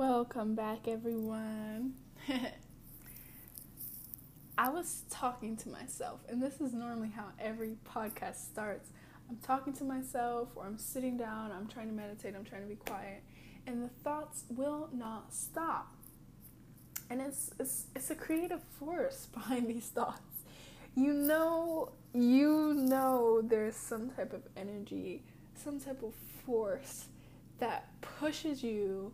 Welcome 0.00 0.54
back, 0.54 0.88
everyone. 0.88 1.92
I 4.56 4.70
was 4.70 5.02
talking 5.10 5.58
to 5.58 5.68
myself, 5.68 6.20
and 6.26 6.42
this 6.42 6.58
is 6.58 6.72
normally 6.72 7.10
how 7.14 7.26
every 7.38 7.76
podcast 7.86 8.36
starts. 8.36 8.88
I'm 9.28 9.36
talking 9.42 9.74
to 9.74 9.84
myself, 9.84 10.48
or 10.56 10.64
I'm 10.64 10.78
sitting 10.78 11.18
down, 11.18 11.52
I'm 11.52 11.66
trying 11.66 11.88
to 11.88 11.92
meditate, 11.92 12.34
I'm 12.34 12.46
trying 12.46 12.62
to 12.62 12.66
be 12.68 12.76
quiet, 12.76 13.22
and 13.66 13.84
the 13.84 13.90
thoughts 14.02 14.44
will 14.48 14.88
not 14.90 15.34
stop. 15.34 15.94
And 17.10 17.20
it's, 17.20 17.50
it's, 17.60 17.84
it's 17.94 18.10
a 18.10 18.14
creative 18.14 18.62
force 18.78 19.26
behind 19.34 19.68
these 19.68 19.88
thoughts. 19.88 20.44
You 20.96 21.12
know, 21.12 21.92
you 22.14 22.72
know, 22.72 23.42
there's 23.42 23.76
some 23.76 24.08
type 24.08 24.32
of 24.32 24.44
energy, 24.56 25.24
some 25.62 25.78
type 25.78 26.02
of 26.02 26.14
force 26.46 27.04
that 27.58 27.90
pushes 28.00 28.62
you 28.62 29.12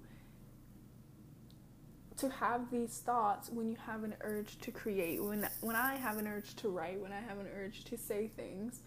to 2.19 2.29
have 2.29 2.71
these 2.71 2.99
thoughts 2.99 3.51
when 3.51 3.69
you 3.69 3.77
have 3.87 4.05
an 4.05 4.15
urge 4.23 4.59
to 4.61 4.71
create 4.71 5.23
when 5.23 5.49
when 5.61 5.77
I 5.77 5.97
have 5.97 6.19
an 6.19 6.27
urge 6.27 6.55
to 6.57 6.69
write 6.69 7.01
when 7.01 7.13
I 7.13 7.21
have 7.21 7.39
an 7.39 7.47
urge 7.57 7.85
to 7.85 7.99
say 7.99 8.29
things 8.29 8.81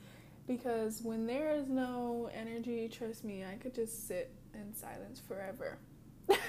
because 0.48 1.02
when 1.02 1.28
there 1.28 1.52
is 1.52 1.68
no 1.68 2.30
energy 2.34 2.88
trust 2.88 3.24
me 3.24 3.44
I 3.46 3.56
could 3.56 3.76
just 3.76 4.08
sit 4.08 4.32
in 4.54 4.74
silence 4.74 5.22
forever. 5.28 5.78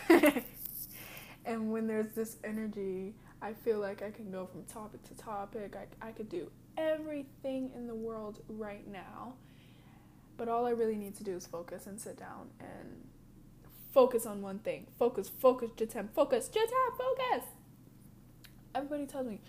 And 1.46 1.72
when 1.72 1.86
there's 1.86 2.12
this 2.12 2.36
energy 2.44 3.14
I 3.42 3.54
feel 3.54 3.78
like 3.78 4.02
I 4.02 4.10
can 4.10 4.30
go 4.30 4.46
from 4.46 4.64
topic 4.64 5.02
to 5.04 5.14
topic. 5.14 5.74
I, 5.74 6.08
I 6.08 6.12
could 6.12 6.28
do 6.28 6.50
everything 6.76 7.70
in 7.74 7.86
the 7.86 7.94
world 7.94 8.40
right 8.48 8.86
now. 8.86 9.34
But 10.36 10.48
all 10.48 10.66
I 10.66 10.70
really 10.70 10.96
need 10.96 11.16
to 11.16 11.24
do 11.24 11.36
is 11.36 11.46
focus 11.46 11.86
and 11.86 11.98
sit 12.00 12.18
down 12.18 12.50
and 12.60 13.02
focus 13.92 14.26
on 14.26 14.42
one 14.42 14.58
thing. 14.58 14.86
Focus, 14.98 15.28
focus, 15.28 15.70
Jatem, 15.76 16.10
focus, 16.10 16.48
Jatem, 16.48 16.96
focus. 16.96 17.48
Everybody 18.74 19.06
tells 19.06 19.26
me, 19.26 19.40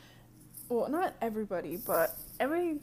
well, 0.70 0.90
not 0.90 1.16
everybody, 1.22 1.78
but 1.78 2.18
everybody 2.40 2.80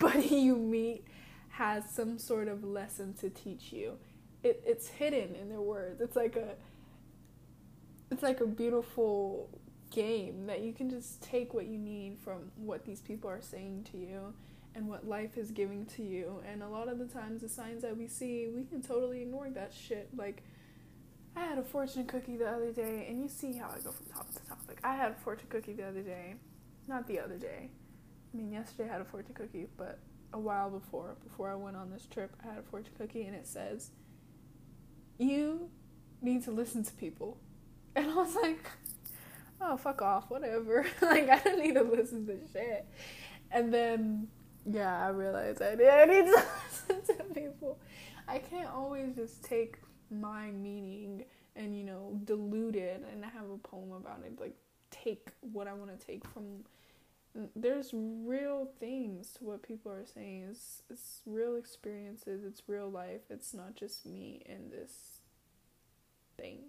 you 0.30 0.56
meet 0.56 1.04
has 1.50 1.84
some 1.90 2.18
sort 2.18 2.48
of 2.48 2.64
lesson 2.64 3.14
to 3.14 3.30
teach 3.30 3.72
you. 3.72 3.98
It, 4.42 4.62
it's 4.66 4.88
hidden 4.88 5.34
in 5.36 5.48
their 5.48 5.60
words. 5.60 6.00
It's 6.00 6.16
like 6.16 6.36
a, 6.36 6.54
it's 8.10 8.22
like 8.22 8.40
a 8.40 8.46
beautiful 8.46 9.48
game 9.90 10.46
that 10.46 10.62
you 10.62 10.72
can 10.72 10.90
just 10.90 11.22
take 11.22 11.54
what 11.54 11.66
you 11.66 11.78
need 11.78 12.18
from 12.24 12.50
what 12.56 12.84
these 12.84 13.00
people 13.00 13.30
are 13.30 13.42
saying 13.42 13.86
to 13.92 13.98
you 13.98 14.32
and 14.74 14.88
what 14.88 15.06
life 15.06 15.36
is 15.36 15.50
giving 15.50 15.84
to 15.84 16.02
you. 16.02 16.42
And 16.50 16.62
a 16.62 16.68
lot 16.68 16.88
of 16.88 16.98
the 16.98 17.04
times, 17.04 17.42
the 17.42 17.48
signs 17.48 17.82
that 17.82 17.96
we 17.96 18.08
see, 18.08 18.48
we 18.48 18.64
can 18.64 18.82
totally 18.82 19.22
ignore 19.22 19.50
that 19.50 19.72
shit. 19.72 20.08
Like, 20.16 20.42
I 21.34 21.40
had 21.40 21.58
a 21.58 21.62
fortune 21.62 22.06
cookie 22.06 22.36
the 22.36 22.48
other 22.48 22.72
day, 22.72 23.06
and 23.08 23.22
you 23.22 23.28
see 23.28 23.54
how 23.54 23.68
I 23.68 23.78
go 23.80 23.90
from 23.90 24.06
topic 24.06 24.34
to 24.34 24.48
topic. 24.48 24.78
I 24.84 24.94
had 24.94 25.12
a 25.12 25.14
fortune 25.14 25.48
cookie 25.48 25.72
the 25.72 25.84
other 25.84 26.02
day, 26.02 26.34
not 26.86 27.06
the 27.06 27.20
other 27.20 27.38
day. 27.38 27.70
I 28.32 28.36
mean, 28.36 28.52
yesterday 28.52 28.88
I 28.88 28.92
had 28.92 29.00
a 29.00 29.04
fortune 29.04 29.34
cookie, 29.34 29.66
but 29.76 29.98
a 30.32 30.38
while 30.38 30.70
before, 30.70 31.16
before 31.24 31.50
I 31.50 31.54
went 31.54 31.76
on 31.76 31.90
this 31.90 32.06
trip, 32.06 32.34
I 32.44 32.48
had 32.48 32.58
a 32.58 32.62
fortune 32.62 32.92
cookie, 32.98 33.24
and 33.24 33.34
it 33.34 33.46
says, 33.46 33.90
"You 35.18 35.70
need 36.20 36.44
to 36.44 36.50
listen 36.50 36.84
to 36.84 36.92
people," 36.94 37.38
and 37.96 38.10
I 38.10 38.14
was 38.14 38.34
like, 38.36 38.64
"Oh, 39.60 39.76
fuck 39.76 40.02
off, 40.02 40.28
whatever." 40.28 40.86
like 41.02 41.28
I 41.30 41.38
don't 41.38 41.60
need 41.62 41.74
to 41.74 41.82
listen 41.82 42.26
to 42.26 42.38
shit. 42.52 42.86
And 43.50 43.72
then, 43.72 44.28
yeah, 44.66 45.06
I 45.06 45.08
realized 45.10 45.62
I 45.62 45.76
did. 45.76 45.88
I 45.88 46.04
need 46.04 46.26
to 46.26 46.44
listen 46.88 47.16
to 47.16 47.24
people. 47.34 47.78
I 48.28 48.38
can't 48.38 48.70
always 48.70 49.16
just 49.16 49.42
take 49.44 49.78
my 50.12 50.50
meaning 50.50 51.24
and 51.56 51.76
you 51.76 51.84
know 51.84 52.18
dilute 52.24 52.76
it 52.76 53.04
and 53.12 53.24
I 53.24 53.28
have 53.28 53.50
a 53.50 53.58
poem 53.58 53.92
about 53.92 54.20
it 54.24 54.38
like 54.40 54.54
take 54.90 55.30
what 55.40 55.66
i 55.66 55.72
want 55.72 55.98
to 55.98 56.06
take 56.06 56.22
from 56.28 56.64
there's 57.56 57.90
real 57.94 58.68
things 58.78 59.32
to 59.38 59.44
what 59.44 59.62
people 59.62 59.90
are 59.90 60.04
saying. 60.04 60.48
It's, 60.50 60.82
it's 60.90 61.22
real 61.24 61.56
experiences 61.56 62.44
it's 62.44 62.62
real 62.66 62.90
life 62.90 63.22
it's 63.30 63.54
not 63.54 63.74
just 63.74 64.04
me 64.04 64.42
in 64.46 64.70
this 64.70 65.20
thing. 66.36 66.60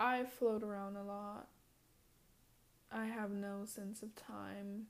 I 0.00 0.24
float 0.24 0.62
around 0.62 0.96
a 0.96 1.02
lot. 1.02 1.48
I 2.92 3.06
have 3.06 3.32
no 3.32 3.64
sense 3.64 4.02
of 4.02 4.14
time 4.14 4.86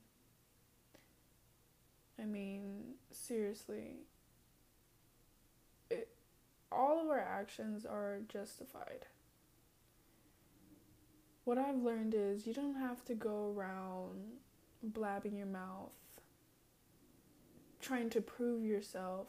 I 2.21 2.25
mean, 2.25 2.95
seriously, 3.11 3.97
it, 5.89 6.09
all 6.71 7.01
of 7.01 7.07
our 7.07 7.19
actions 7.19 7.85
are 7.85 8.19
justified. 8.27 9.05
What 11.45 11.57
I've 11.57 11.81
learned 11.81 12.13
is 12.15 12.45
you 12.45 12.53
don't 12.53 12.75
have 12.75 13.03
to 13.05 13.15
go 13.15 13.53
around 13.55 14.33
blabbing 14.83 15.35
your 15.35 15.47
mouth, 15.47 15.91
trying 17.81 18.09
to 18.11 18.21
prove 18.21 18.63
yourself 18.63 19.27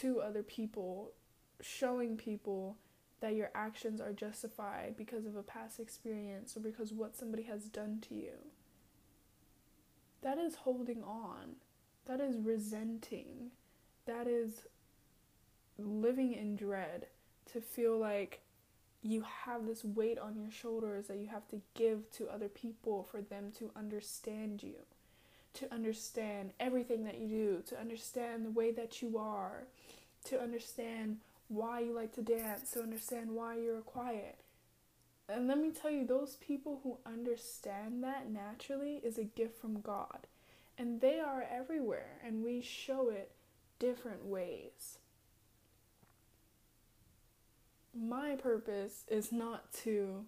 to 0.00 0.20
other 0.20 0.42
people, 0.42 1.12
showing 1.60 2.16
people 2.16 2.76
that 3.20 3.34
your 3.34 3.50
actions 3.54 4.00
are 4.00 4.12
justified 4.12 4.94
because 4.98 5.24
of 5.24 5.36
a 5.36 5.42
past 5.42 5.80
experience 5.80 6.56
or 6.56 6.60
because 6.60 6.92
what 6.92 7.16
somebody 7.16 7.44
has 7.44 7.64
done 7.64 7.98
to 8.08 8.14
you 8.14 8.32
that 10.24 10.38
is 10.38 10.56
holding 10.56 11.02
on. 11.04 11.56
That 12.06 12.20
is 12.20 12.38
resenting. 12.38 13.50
That 14.06 14.26
is 14.26 14.62
living 15.78 16.32
in 16.32 16.56
dread 16.56 17.06
to 17.52 17.60
feel 17.60 17.98
like 17.98 18.40
you 19.02 19.22
have 19.44 19.66
this 19.66 19.84
weight 19.84 20.18
on 20.18 20.34
your 20.34 20.50
shoulders 20.50 21.08
that 21.08 21.18
you 21.18 21.28
have 21.28 21.46
to 21.48 21.60
give 21.74 22.10
to 22.12 22.26
other 22.28 22.48
people 22.48 23.06
for 23.10 23.20
them 23.20 23.52
to 23.58 23.70
understand 23.76 24.62
you, 24.62 24.76
to 25.52 25.72
understand 25.72 26.52
everything 26.58 27.04
that 27.04 27.18
you 27.18 27.28
do, 27.28 27.62
to 27.68 27.78
understand 27.78 28.46
the 28.46 28.50
way 28.50 28.72
that 28.72 29.02
you 29.02 29.18
are, 29.18 29.64
to 30.24 30.40
understand 30.40 31.18
why 31.48 31.80
you 31.80 31.94
like 31.94 32.14
to 32.14 32.22
dance, 32.22 32.70
to 32.70 32.80
understand 32.82 33.30
why 33.30 33.56
you're 33.56 33.82
quiet. 33.82 34.36
And 35.28 35.48
let 35.48 35.58
me 35.58 35.70
tell 35.70 35.90
you, 35.90 36.06
those 36.06 36.36
people 36.36 36.80
who 36.82 36.98
understand 37.06 38.04
that 38.04 38.30
naturally 38.30 39.00
is 39.02 39.16
a 39.16 39.24
gift 39.24 39.58
from 39.58 39.80
God. 39.80 40.26
And 40.76 41.00
they 41.00 41.18
are 41.18 41.46
everywhere, 41.50 42.18
and 42.24 42.44
we 42.44 42.60
show 42.60 43.08
it 43.08 43.32
different 43.78 44.24
ways. 44.26 44.98
My 47.96 48.34
purpose 48.36 49.04
is 49.08 49.32
not 49.32 49.72
to 49.84 50.24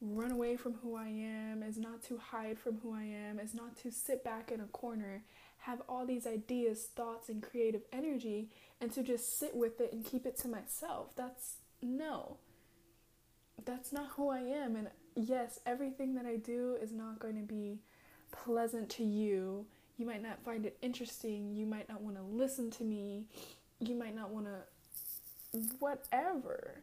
run 0.00 0.32
away 0.32 0.56
from 0.56 0.74
who 0.82 0.96
I 0.96 1.08
am, 1.08 1.62
is 1.62 1.78
not 1.78 2.02
to 2.04 2.18
hide 2.18 2.58
from 2.58 2.80
who 2.82 2.92
I 2.94 3.04
am, 3.04 3.38
is 3.38 3.54
not 3.54 3.76
to 3.78 3.90
sit 3.90 4.22
back 4.22 4.52
in 4.52 4.60
a 4.60 4.66
corner, 4.66 5.22
have 5.60 5.80
all 5.88 6.04
these 6.04 6.26
ideas, 6.26 6.88
thoughts, 6.94 7.28
and 7.28 7.42
creative 7.42 7.82
energy, 7.92 8.50
and 8.80 8.92
to 8.92 9.02
just 9.02 9.38
sit 9.38 9.56
with 9.56 9.80
it 9.80 9.92
and 9.92 10.04
keep 10.04 10.26
it 10.26 10.36
to 10.38 10.48
myself. 10.48 11.14
That's 11.16 11.54
no 11.80 12.36
that's 13.64 13.92
not 13.92 14.10
who 14.16 14.28
I 14.28 14.40
am. 14.40 14.76
And 14.76 14.88
yes, 15.14 15.60
everything 15.66 16.14
that 16.14 16.26
I 16.26 16.36
do 16.36 16.76
is 16.80 16.92
not 16.92 17.18
going 17.18 17.36
to 17.36 17.42
be 17.42 17.80
pleasant 18.30 18.88
to 18.90 19.04
you. 19.04 19.66
You 19.98 20.06
might 20.06 20.22
not 20.22 20.44
find 20.44 20.66
it 20.66 20.76
interesting. 20.82 21.54
You 21.54 21.66
might 21.66 21.88
not 21.88 22.02
want 22.02 22.16
to 22.16 22.22
listen 22.22 22.70
to 22.72 22.84
me. 22.84 23.24
You 23.80 23.94
might 23.94 24.14
not 24.14 24.30
want 24.30 24.46
to, 24.46 25.58
whatever. 25.78 26.82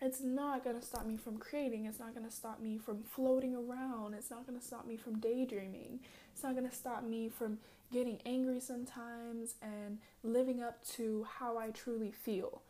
It's 0.00 0.20
not 0.20 0.64
going 0.64 0.78
to 0.78 0.84
stop 0.84 1.06
me 1.06 1.16
from 1.16 1.38
creating. 1.38 1.86
It's 1.86 1.98
not 1.98 2.14
going 2.14 2.26
to 2.26 2.32
stop 2.32 2.60
me 2.60 2.78
from 2.78 3.02
floating 3.02 3.54
around. 3.54 4.14
It's 4.14 4.30
not 4.30 4.46
going 4.46 4.58
to 4.58 4.64
stop 4.64 4.86
me 4.86 4.96
from 4.96 5.18
daydreaming. 5.18 6.00
It's 6.32 6.42
not 6.42 6.54
going 6.54 6.68
to 6.68 6.74
stop 6.74 7.04
me 7.04 7.28
from 7.28 7.58
getting 7.92 8.18
angry 8.26 8.60
sometimes 8.60 9.54
and 9.62 9.98
living 10.22 10.62
up 10.62 10.84
to 10.88 11.26
how 11.38 11.56
I 11.58 11.70
truly 11.70 12.10
feel. 12.10 12.62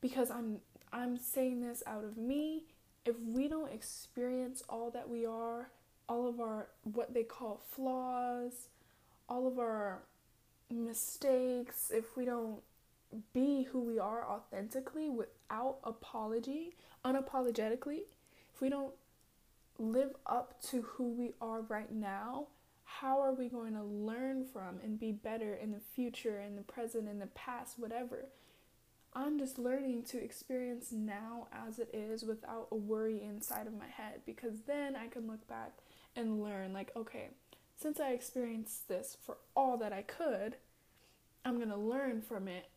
Because 0.00 0.30
I'm 0.30 0.60
I'm 0.92 1.16
saying 1.16 1.60
this 1.60 1.82
out 1.86 2.04
of 2.04 2.16
me. 2.16 2.64
If 3.04 3.16
we 3.20 3.48
don't 3.48 3.72
experience 3.72 4.62
all 4.68 4.90
that 4.90 5.08
we 5.08 5.24
are, 5.24 5.70
all 6.08 6.28
of 6.28 6.40
our 6.40 6.66
what 6.82 7.14
they 7.14 7.22
call 7.22 7.60
flaws, 7.70 8.68
all 9.28 9.46
of 9.46 9.58
our 9.58 10.00
mistakes, 10.70 11.90
if 11.94 12.16
we 12.16 12.24
don't 12.24 12.60
be 13.32 13.64
who 13.64 13.80
we 13.80 13.98
are 13.98 14.24
authentically 14.24 15.08
without 15.08 15.78
apology, 15.84 16.74
unapologetically, 17.04 18.02
if 18.54 18.60
we 18.60 18.68
don't 18.68 18.92
live 19.78 20.14
up 20.26 20.60
to 20.62 20.82
who 20.82 21.10
we 21.10 21.32
are 21.40 21.62
right 21.62 21.92
now, 21.92 22.46
how 22.84 23.20
are 23.20 23.32
we 23.32 23.48
going 23.48 23.74
to 23.74 23.82
learn 23.82 24.44
from 24.44 24.78
and 24.84 24.98
be 24.98 25.12
better 25.12 25.54
in 25.54 25.70
the 25.70 25.80
future, 25.94 26.40
in 26.40 26.56
the 26.56 26.62
present, 26.62 27.08
in 27.08 27.18
the 27.18 27.26
past, 27.26 27.78
whatever? 27.78 28.26
I'm 29.12 29.38
just 29.38 29.58
learning 29.58 30.04
to 30.04 30.22
experience 30.22 30.92
now 30.92 31.48
as 31.52 31.78
it 31.78 31.90
is 31.92 32.22
without 32.22 32.68
a 32.70 32.76
worry 32.76 33.22
inside 33.22 33.66
of 33.66 33.76
my 33.76 33.88
head 33.88 34.20
because 34.24 34.60
then 34.66 34.94
I 34.94 35.08
can 35.08 35.26
look 35.26 35.46
back 35.48 35.72
and 36.14 36.42
learn 36.42 36.72
like 36.72 36.92
okay, 36.96 37.30
since 37.76 37.98
I 37.98 38.10
experienced 38.10 38.88
this 38.88 39.16
for 39.20 39.38
all 39.56 39.76
that 39.78 39.92
I 39.92 40.02
could, 40.02 40.56
I'm 41.44 41.56
going 41.56 41.70
to 41.70 41.76
learn 41.76 42.20
from 42.20 42.46
it 42.46 42.68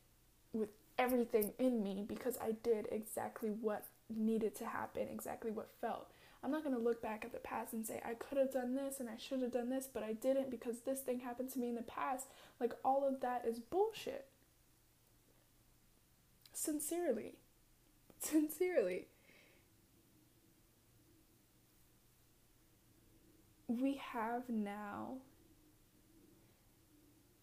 with 0.53 0.69
everything 0.97 1.53
in 1.59 1.83
me 1.83 2.05
because 2.07 2.37
I 2.41 2.53
did 2.63 2.87
exactly 2.91 3.49
what 3.49 3.85
needed 4.09 4.55
to 4.55 4.65
happen, 4.65 5.07
exactly 5.11 5.51
what 5.51 5.69
felt. 5.81 6.07
I'm 6.43 6.51
not 6.51 6.63
going 6.63 6.75
to 6.75 6.81
look 6.81 7.01
back 7.01 7.23
at 7.23 7.31
the 7.31 7.39
past 7.39 7.73
and 7.73 7.85
say, 7.85 8.01
I 8.05 8.15
could 8.15 8.37
have 8.37 8.51
done 8.51 8.75
this 8.75 8.99
and 8.99 9.09
I 9.09 9.17
should 9.17 9.41
have 9.41 9.53
done 9.53 9.69
this, 9.69 9.87
but 9.91 10.03
I 10.03 10.13
didn't 10.13 10.51
because 10.51 10.79
this 10.79 10.99
thing 10.99 11.19
happened 11.19 11.51
to 11.53 11.59
me 11.59 11.69
in 11.69 11.75
the 11.75 11.81
past. 11.83 12.27
Like, 12.59 12.73
all 12.83 13.07
of 13.07 13.21
that 13.21 13.45
is 13.47 13.59
bullshit. 13.59 14.27
Sincerely. 16.63 17.33
Sincerely. 18.19 19.07
We 23.67 23.95
have 23.95 24.47
now, 24.47 25.15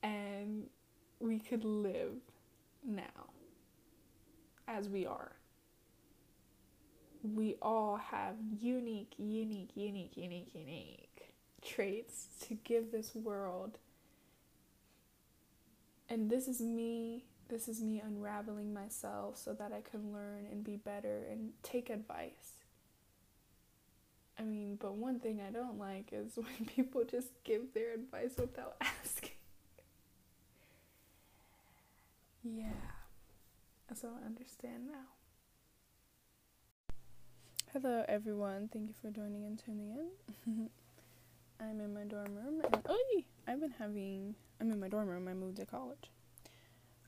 and 0.03 0.69
we 1.19 1.39
could 1.39 1.65
live 1.65 2.15
now 2.83 3.05
as 4.67 4.89
we 4.89 5.05
are 5.05 5.33
we 7.23 7.57
all 7.61 7.97
have 7.97 8.35
unique, 8.59 9.13
unique, 9.19 9.71
unique, 9.75 10.17
unique, 10.17 10.55
unique 10.55 11.35
traits 11.63 12.29
to 12.41 12.55
give 12.65 12.91
this 12.91 13.15
world. 13.15 13.79
And 16.09 16.31
this 16.31 16.49
is 16.49 16.61
me, 16.61 17.25
this 17.51 17.69
is 17.69 17.83
me 17.83 18.01
unraveling 18.01 18.73
myself 18.73 19.37
so 19.37 19.53
that 19.55 19.73
I 19.73 19.81
can 19.83 20.13
learn 20.13 20.47
and 20.51 20.63
be 20.63 20.77
better 20.77 21.25
and 21.31 21.51
take 21.63 21.91
advice. 21.91 22.55
I 24.39 24.45
mean, 24.45 24.79
but 24.81 24.95
one 24.95 25.19
thing 25.19 25.41
I 25.47 25.51
don't 25.51 25.79
like 25.79 26.11
is 26.13 26.33
when 26.37 26.67
people 26.67 27.03
just 27.05 27.29
give 27.45 27.75
their 27.75 27.93
advice 27.93 28.33
without 28.39 28.77
asking. 28.81 29.31
yeah. 32.45 32.71
So 33.93 34.09
I 34.23 34.25
understand 34.25 34.87
now. 34.87 35.09
Hello, 37.73 38.05
everyone. 38.09 38.71
Thank 38.73 38.89
you 38.89 38.95
for 39.03 39.11
joining 39.11 39.45
and 39.45 39.59
tuning 39.59 39.91
in. 40.47 40.71
I'm 41.61 41.81
in 41.81 41.93
my 41.93 42.05
dorm 42.05 42.35
room, 42.37 42.63
and 42.65 42.83
oh, 42.89 43.23
I've 43.47 43.61
been 43.61 43.75
having. 43.79 44.37
I'm 44.61 44.71
in 44.71 44.79
my 44.81 44.89
dorm 44.89 45.09
room. 45.09 45.27
I 45.29 45.35
moved 45.35 45.57
to 45.57 45.67
college. 45.67 46.09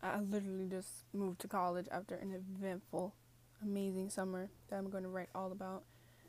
I 0.03 0.19
literally 0.21 0.67
just 0.69 1.05
moved 1.13 1.41
to 1.43 1.49
college 1.49 1.87
after 1.91 2.17
an 2.17 2.33
eventful, 2.33 3.15
amazing 3.63 4.11
summer 4.11 4.51
that 4.69 4.77
I'm 4.77 4.91
going 4.91 5.05
to 5.05 5.09
write 5.09 5.29
all 5.35 5.53
about, 5.53 5.85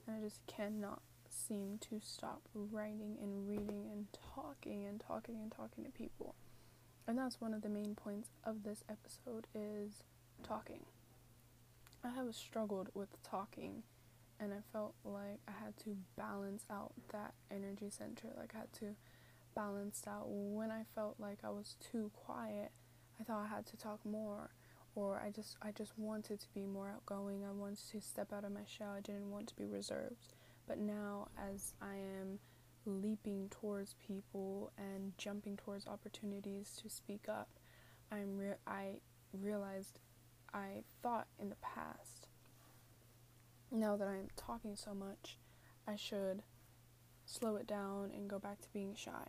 and 0.05 0.15
I 0.15 0.19
just 0.19 0.45
cannot 0.45 1.01
seem 1.27 1.79
to 1.89 1.99
stop 2.01 2.41
writing 2.53 3.17
and 3.21 3.47
reading 3.49 3.89
and 3.91 4.07
talking 4.35 4.85
and 4.85 4.99
talking 4.99 5.35
and 5.41 5.51
talking 5.51 5.83
to 5.85 5.89
people. 5.89 6.35
And 7.07 7.17
that's 7.17 7.41
one 7.41 7.53
of 7.53 7.61
the 7.61 7.69
main 7.69 7.95
points 7.95 8.29
of 8.43 8.63
this 8.63 8.83
episode 8.87 9.47
is 9.53 10.03
talking. 10.43 10.85
I 12.03 12.09
have 12.09 12.33
struggled 12.35 12.89
with 12.93 13.21
talking 13.23 13.83
and 14.39 14.53
I 14.53 14.57
felt 14.71 14.93
like 15.03 15.39
I 15.47 15.51
had 15.63 15.77
to 15.85 15.97
balance 16.17 16.65
out 16.69 16.93
that 17.11 17.33
energy 17.51 17.89
center. 17.89 18.29
Like 18.37 18.53
I 18.55 18.59
had 18.59 18.73
to 18.79 18.95
balance 19.55 20.03
out 20.07 20.25
when 20.27 20.71
I 20.71 20.83
felt 20.95 21.15
like 21.19 21.39
I 21.43 21.49
was 21.49 21.75
too 21.79 22.11
quiet. 22.13 22.71
I 23.19 23.23
thought 23.23 23.45
I 23.45 23.47
had 23.47 23.65
to 23.67 23.77
talk 23.77 23.99
more, 24.05 24.49
or 24.95 25.21
I 25.25 25.29
just 25.31 25.57
I 25.61 25.71
just 25.71 25.97
wanted 25.97 26.39
to 26.39 26.47
be 26.53 26.65
more 26.65 26.89
outgoing. 26.89 27.43
I 27.45 27.51
wanted 27.51 27.79
to 27.91 28.01
step 28.01 28.33
out 28.33 28.43
of 28.43 28.51
my 28.51 28.65
shell. 28.65 28.91
I 28.91 29.01
didn't 29.01 29.31
want 29.31 29.47
to 29.49 29.55
be 29.55 29.65
reserved. 29.65 30.33
But 30.67 30.79
now, 30.79 31.27
as 31.37 31.73
I 31.81 31.95
am 31.95 32.39
leaping 32.85 33.49
towards 33.49 33.95
people 34.05 34.71
and 34.77 35.17
jumping 35.17 35.57
towards 35.57 35.87
opportunities 35.87 36.79
to 36.81 36.89
speak 36.89 37.27
up, 37.29 37.49
I'm 38.11 38.37
re- 38.37 38.61
I 38.67 38.99
realized 39.33 39.99
I 40.53 40.83
thought 41.01 41.27
in 41.39 41.49
the 41.49 41.55
past 41.55 42.27
now 43.73 43.97
that 43.97 44.07
I'm 44.07 44.27
talking 44.37 44.75
so 44.75 44.93
much, 44.93 45.37
I 45.87 45.95
should 45.95 46.43
slow 47.25 47.55
it 47.55 47.67
down 47.67 48.11
and 48.15 48.29
go 48.29 48.37
back 48.37 48.61
to 48.61 48.69
being 48.71 48.93
shy. 48.95 49.27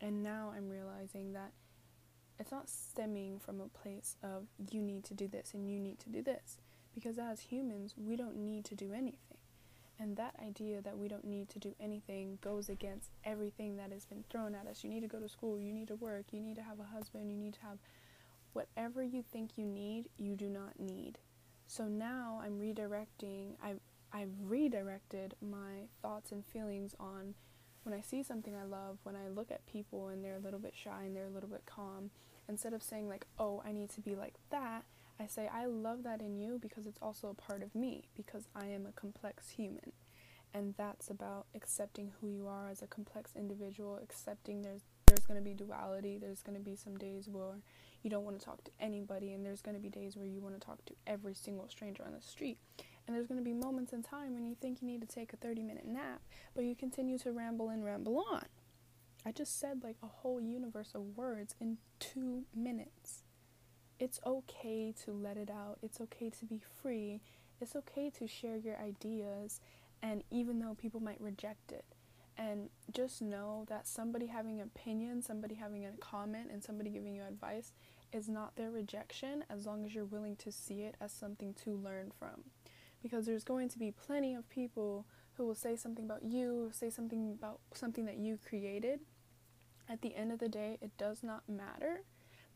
And 0.00 0.22
now 0.22 0.52
I'm 0.54 0.68
realizing 0.68 1.32
that 1.32 1.52
it's 2.38 2.52
not 2.52 2.68
stemming 2.68 3.38
from 3.38 3.60
a 3.60 3.68
place 3.68 4.16
of 4.22 4.46
you 4.70 4.82
need 4.82 5.04
to 5.04 5.14
do 5.14 5.28
this 5.28 5.54
and 5.54 5.70
you 5.70 5.78
need 5.78 5.98
to 6.00 6.08
do 6.08 6.22
this. 6.22 6.58
Because 6.94 7.18
as 7.18 7.40
humans, 7.40 7.94
we 7.96 8.16
don't 8.16 8.36
need 8.36 8.64
to 8.66 8.74
do 8.74 8.92
anything. 8.92 9.38
And 9.98 10.16
that 10.16 10.34
idea 10.44 10.82
that 10.82 10.98
we 10.98 11.08
don't 11.08 11.24
need 11.24 11.48
to 11.50 11.58
do 11.58 11.74
anything 11.80 12.38
goes 12.42 12.68
against 12.68 13.10
everything 13.24 13.76
that 13.76 13.92
has 13.92 14.04
been 14.04 14.24
thrown 14.28 14.54
at 14.54 14.66
us. 14.66 14.84
You 14.84 14.90
need 14.90 15.00
to 15.00 15.08
go 15.08 15.20
to 15.20 15.28
school, 15.28 15.58
you 15.58 15.72
need 15.72 15.88
to 15.88 15.96
work, 15.96 16.26
you 16.32 16.40
need 16.40 16.56
to 16.56 16.62
have 16.62 16.80
a 16.80 16.94
husband, 16.94 17.30
you 17.30 17.36
need 17.36 17.54
to 17.54 17.62
have 17.62 17.78
whatever 18.52 19.02
you 19.02 19.22
think 19.22 19.52
you 19.56 19.64
need, 19.64 20.08
you 20.18 20.36
do 20.36 20.48
not 20.48 20.78
need. 20.78 21.18
So 21.66 21.84
now 21.84 22.40
I'm 22.42 22.58
redirecting, 22.58 23.54
I've, 23.62 23.80
I've 24.12 24.32
redirected 24.46 25.34
my 25.40 25.88
thoughts 26.02 26.30
and 26.32 26.44
feelings 26.44 26.94
on 27.00 27.34
when 27.86 27.96
I 27.96 28.02
see 28.02 28.24
something 28.24 28.54
I 28.56 28.64
love, 28.64 28.98
when 29.04 29.14
I 29.14 29.28
look 29.28 29.52
at 29.52 29.64
people 29.64 30.08
and 30.08 30.24
they're 30.24 30.34
a 30.34 30.40
little 30.40 30.58
bit 30.58 30.74
shy 30.74 31.04
and 31.04 31.14
they're 31.14 31.26
a 31.26 31.30
little 31.30 31.48
bit 31.48 31.62
calm, 31.66 32.10
instead 32.48 32.72
of 32.72 32.82
saying, 32.82 33.08
like, 33.08 33.26
oh, 33.38 33.62
I 33.64 33.70
need 33.70 33.90
to 33.90 34.00
be 34.00 34.16
like 34.16 34.34
that, 34.50 34.84
I 35.20 35.28
say, 35.28 35.48
I 35.52 35.66
love 35.66 36.02
that 36.02 36.20
in 36.20 36.36
you 36.36 36.58
because 36.60 36.86
it's 36.86 36.98
also 37.00 37.28
a 37.28 37.34
part 37.34 37.62
of 37.62 37.74
me, 37.76 38.08
because 38.16 38.48
I 38.56 38.66
am 38.66 38.86
a 38.86 39.00
complex 39.00 39.50
human. 39.50 39.92
And 40.52 40.74
that's 40.76 41.10
about 41.10 41.46
accepting 41.54 42.12
who 42.20 42.28
you 42.28 42.48
are 42.48 42.68
as 42.68 42.82
a 42.82 42.86
complex 42.88 43.32
individual, 43.36 44.00
accepting 44.02 44.62
there's 44.62 44.82
there's 45.06 45.24
going 45.24 45.38
to 45.38 45.44
be 45.44 45.54
duality, 45.54 46.18
there's 46.18 46.42
going 46.42 46.58
to 46.58 46.64
be 46.64 46.74
some 46.74 46.96
days 46.96 47.28
where 47.28 47.60
you 48.02 48.10
don't 48.10 48.24
want 48.24 48.36
to 48.40 48.44
talk 48.44 48.64
to 48.64 48.72
anybody, 48.80 49.32
and 49.32 49.46
there's 49.46 49.62
going 49.62 49.76
to 49.76 49.80
be 49.80 49.88
days 49.88 50.16
where 50.16 50.26
you 50.26 50.40
want 50.40 50.60
to 50.60 50.60
talk 50.60 50.84
to 50.86 50.94
every 51.06 51.32
single 51.32 51.68
stranger 51.68 52.02
on 52.04 52.12
the 52.12 52.20
street. 52.20 52.58
And 53.06 53.14
there's 53.14 53.26
going 53.26 53.38
to 53.38 53.44
be 53.44 53.52
moments 53.52 53.92
in 53.92 54.02
time 54.02 54.34
when 54.34 54.46
you 54.46 54.56
think 54.60 54.82
you 54.82 54.88
need 54.88 55.00
to 55.00 55.06
take 55.06 55.32
a 55.32 55.36
30 55.36 55.62
minute 55.62 55.86
nap, 55.86 56.20
but 56.54 56.64
you 56.64 56.74
continue 56.74 57.18
to 57.18 57.32
ramble 57.32 57.68
and 57.68 57.84
ramble 57.84 58.24
on. 58.32 58.44
I 59.24 59.32
just 59.32 59.58
said 59.58 59.82
like 59.82 59.96
a 60.02 60.06
whole 60.06 60.40
universe 60.40 60.92
of 60.94 61.16
words 61.16 61.54
in 61.60 61.78
two 61.98 62.44
minutes. 62.54 63.22
It's 63.98 64.20
okay 64.26 64.94
to 65.04 65.12
let 65.12 65.36
it 65.36 65.50
out, 65.50 65.78
it's 65.82 66.00
okay 66.00 66.30
to 66.30 66.44
be 66.44 66.60
free, 66.82 67.20
it's 67.60 67.74
okay 67.74 68.10
to 68.10 68.26
share 68.26 68.56
your 68.56 68.76
ideas, 68.76 69.60
and 70.02 70.22
even 70.30 70.58
though 70.58 70.74
people 70.74 71.00
might 71.00 71.20
reject 71.20 71.72
it. 71.72 71.84
And 72.38 72.68
just 72.92 73.22
know 73.22 73.64
that 73.68 73.86
somebody 73.86 74.26
having 74.26 74.60
an 74.60 74.70
opinion, 74.74 75.22
somebody 75.22 75.54
having 75.54 75.86
a 75.86 75.92
comment, 75.92 76.50
and 76.52 76.62
somebody 76.62 76.90
giving 76.90 77.14
you 77.14 77.22
advice 77.22 77.72
is 78.12 78.28
not 78.28 78.56
their 78.56 78.70
rejection 78.70 79.42
as 79.48 79.66
long 79.66 79.86
as 79.86 79.94
you're 79.94 80.04
willing 80.04 80.36
to 80.36 80.52
see 80.52 80.82
it 80.82 80.96
as 81.00 81.12
something 81.12 81.54
to 81.64 81.70
learn 81.70 82.12
from. 82.18 82.44
Because 83.02 83.26
there's 83.26 83.44
going 83.44 83.68
to 83.68 83.78
be 83.78 83.90
plenty 83.90 84.34
of 84.34 84.48
people 84.48 85.06
who 85.34 85.46
will 85.46 85.54
say 85.54 85.76
something 85.76 86.04
about 86.04 86.24
you, 86.24 86.70
say 86.72 86.90
something 86.90 87.32
about 87.38 87.60
something 87.74 88.06
that 88.06 88.16
you 88.16 88.38
created. 88.48 89.00
At 89.88 90.02
the 90.02 90.16
end 90.16 90.32
of 90.32 90.38
the 90.38 90.48
day, 90.48 90.78
it 90.80 90.96
does 90.96 91.22
not 91.22 91.48
matter, 91.48 92.02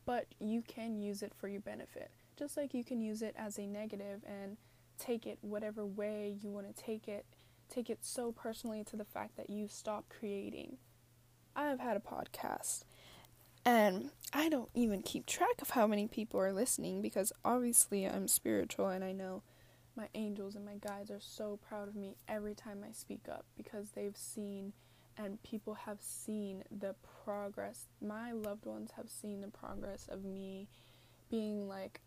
but 0.05 0.27
you 0.39 0.61
can 0.61 0.99
use 0.99 1.21
it 1.21 1.33
for 1.37 1.47
your 1.47 1.61
benefit. 1.61 2.11
Just 2.37 2.57
like 2.57 2.73
you 2.73 2.83
can 2.83 3.01
use 3.01 3.21
it 3.21 3.35
as 3.37 3.57
a 3.57 3.67
negative 3.67 4.21
and 4.25 4.57
take 4.97 5.25
it 5.25 5.37
whatever 5.41 5.85
way 5.85 6.37
you 6.41 6.51
want 6.51 6.67
to 6.67 6.83
take 6.83 7.07
it, 7.07 7.25
take 7.69 7.89
it 7.89 7.99
so 8.01 8.31
personally 8.31 8.83
to 8.83 8.95
the 8.95 9.05
fact 9.05 9.37
that 9.37 9.49
you 9.49 9.67
stop 9.67 10.05
creating. 10.09 10.77
I 11.55 11.65
have 11.65 11.79
had 11.79 11.97
a 11.97 11.99
podcast 11.99 12.83
and 13.65 14.09
I 14.33 14.49
don't 14.49 14.69
even 14.73 15.01
keep 15.01 15.25
track 15.25 15.61
of 15.61 15.71
how 15.71 15.85
many 15.85 16.07
people 16.07 16.39
are 16.39 16.53
listening 16.53 17.01
because 17.01 17.31
obviously 17.45 18.05
I'm 18.05 18.27
spiritual 18.27 18.87
and 18.87 19.03
I 19.03 19.11
know 19.11 19.43
my 19.95 20.07
angels 20.13 20.55
and 20.55 20.65
my 20.65 20.75
guides 20.75 21.11
are 21.11 21.19
so 21.19 21.59
proud 21.67 21.87
of 21.87 21.95
me 21.95 22.15
every 22.27 22.55
time 22.55 22.83
I 22.87 22.91
speak 22.91 23.27
up 23.29 23.45
because 23.57 23.91
they've 23.91 24.17
seen 24.17 24.73
and 25.17 25.43
people 25.43 25.73
have 25.73 26.01
seen 26.01 26.63
the 26.71 26.95
progress. 27.23 27.87
My 28.01 28.31
loved 28.31 28.65
ones 28.65 28.91
have 28.95 29.09
seen 29.09 29.41
the 29.41 29.49
progress 29.49 30.07
of 30.09 30.23
me 30.23 30.67
being 31.29 31.67
like 31.67 31.99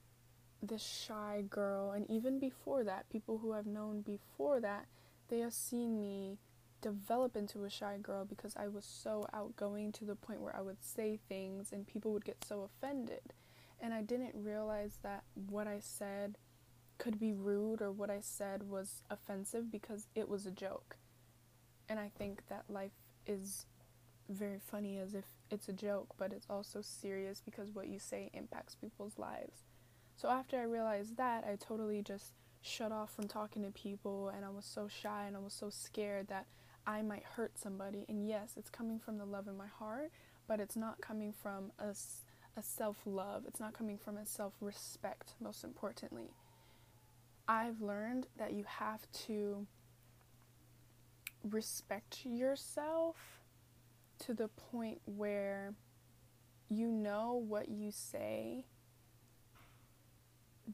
this 0.62 0.83
shy 0.83 1.45
girl 1.49 1.93
and 1.93 2.11
even 2.11 2.38
before 2.38 2.85
that, 2.85 3.11
people 3.11 3.38
who 3.38 3.53
I've 3.53 3.67
known 3.67 4.00
before 4.00 4.61
that, 4.61 4.87
they 5.29 5.41
have 5.41 5.53
seen 5.53 6.00
me 6.00 6.38
develop 6.81 7.35
into 7.37 7.64
a 7.64 7.71
shy 7.71 7.97
girl 8.00 8.25
because 8.25 8.55
I 8.57 8.69
was 8.69 8.85
so 8.85 9.26
outgoing 9.33 9.93
to 9.93 10.05
the 10.05 10.17
point 10.17 10.41
where 10.41 10.55
I 10.55 10.61
would 10.61 10.83
say 10.83 11.19
things 11.29 11.73
and 11.73 11.87
people 11.87 12.12
would 12.12 12.25
get 12.25 12.45
so 12.45 12.62
offended. 12.62 13.33
And 13.81 13.93
I 13.93 14.03
didn't 14.03 14.35
realize 14.35 14.99
that 15.03 15.25
what 15.35 15.67
I 15.67 15.79
said 15.81 16.37
could 16.98 17.18
be 17.18 17.32
rude 17.32 17.82
or 17.82 17.90
what 17.90 18.10
I 18.10 18.20
said 18.20 18.68
was 18.68 19.02
offensive 19.10 19.70
because 19.70 20.06
it 20.14 20.28
was 20.28 20.46
a 20.46 20.50
joke. 20.50 20.96
And 21.88 21.98
I 21.98 22.10
think 22.16 22.42
that 22.48 22.64
life 22.68 22.92
is 23.26 23.66
very 24.28 24.58
funny 24.58 24.98
as 24.98 25.14
if 25.14 25.24
it's 25.50 25.68
a 25.68 25.72
joke, 25.72 26.14
but 26.16 26.32
it's 26.32 26.46
also 26.48 26.80
serious 26.80 27.42
because 27.44 27.70
what 27.70 27.88
you 27.88 27.98
say 27.98 28.30
impacts 28.32 28.74
people's 28.74 29.18
lives. 29.18 29.64
So 30.16 30.28
after 30.28 30.58
I 30.58 30.64
realized 30.64 31.16
that, 31.16 31.44
I 31.44 31.56
totally 31.56 32.02
just 32.02 32.32
shut 32.62 32.92
off 32.92 33.14
from 33.14 33.28
talking 33.28 33.62
to 33.62 33.70
people 33.70 34.30
and 34.34 34.44
I 34.44 34.48
was 34.48 34.64
so 34.64 34.88
shy 34.88 35.24
and 35.26 35.36
I 35.36 35.40
was 35.40 35.52
so 35.52 35.68
scared 35.68 36.28
that 36.28 36.46
I 36.86 37.02
might 37.02 37.24
hurt 37.24 37.58
somebody. 37.58 38.06
And 38.08 38.26
yes, 38.26 38.54
it's 38.56 38.70
coming 38.70 38.98
from 38.98 39.18
the 39.18 39.24
love 39.26 39.48
in 39.48 39.56
my 39.56 39.66
heart, 39.66 40.10
but 40.46 40.60
it's 40.60 40.76
not 40.76 41.00
coming 41.00 41.32
from 41.32 41.72
a, 41.78 41.94
a 42.56 42.62
self 42.62 42.98
love. 43.04 43.44
It's 43.46 43.60
not 43.60 43.74
coming 43.74 43.98
from 43.98 44.16
a 44.16 44.26
self 44.26 44.54
respect, 44.60 45.34
most 45.40 45.64
importantly. 45.64 46.30
I've 47.46 47.80
learned 47.80 48.26
that 48.38 48.52
you 48.52 48.64
have 48.66 49.06
to 49.26 49.66
respect 51.42 52.24
yourself 52.24 53.16
to 54.20 54.32
the 54.32 54.48
point 54.48 55.00
where 55.04 55.74
you 56.68 56.88
know 56.88 57.34
what 57.34 57.68
you 57.68 57.90
say 57.90 58.64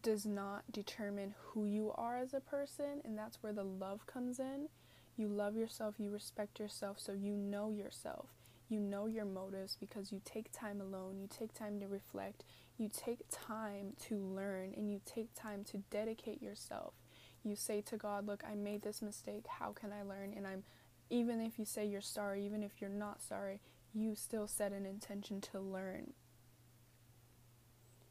does 0.03 0.25
not 0.25 0.71
determine 0.71 1.35
who 1.39 1.65
you 1.65 1.93
are 1.97 2.19
as 2.19 2.33
a 2.33 2.41
person, 2.41 3.01
and 3.05 3.19
that's 3.19 3.43
where 3.43 3.53
the 3.53 3.65
love 3.65 4.07
comes 4.07 4.39
in. 4.39 4.69
You 5.17 5.29
love 5.29 5.57
yourself, 5.57 5.97
you 5.99 6.11
respect 6.11 6.61
yourself, 6.61 6.99
so 7.01 7.13
you 7.13 7.35
know 7.35 7.71
yourself. 7.71 8.29
You 8.71 8.79
know 8.79 9.07
your 9.07 9.25
motives 9.25 9.77
because 9.79 10.13
you 10.13 10.21
take 10.25 10.53
time 10.53 10.81
alone, 10.81 11.19
you 11.21 11.27
take 11.29 11.53
time 11.53 11.81
to 11.81 11.89
reflect, 11.89 12.45
you 12.79 12.89
take 12.89 13.25
time 13.29 13.95
to 14.07 14.17
learn, 14.17 14.73
and 14.77 14.89
you 14.89 15.01
take 15.05 15.35
time 15.35 15.65
to 15.65 15.79
dedicate 15.91 16.41
yourself. 16.41 16.95
You 17.43 17.57
say 17.57 17.81
to 17.83 17.97
God, 17.97 18.27
Look, 18.27 18.45
I 18.49 18.55
made 18.55 18.83
this 18.83 19.03
mistake. 19.03 19.47
How 19.59 19.73
can 19.73 19.93
I 19.93 20.03
learn? 20.03 20.33
And 20.37 20.47
I'm, 20.47 20.63
even 21.11 21.41
if 21.41 21.59
you 21.59 21.65
say 21.65 21.85
you're 21.85 22.01
sorry, 22.01 22.47
even 22.47 22.63
if 22.63 22.81
you're 22.81 22.89
not 22.89 23.21
sorry, 23.21 23.61
you 23.93 24.15
still 24.15 24.47
set 24.47 24.73
an 24.73 24.87
intention 24.87 25.41
to 25.41 25.59
learn. 25.59 26.13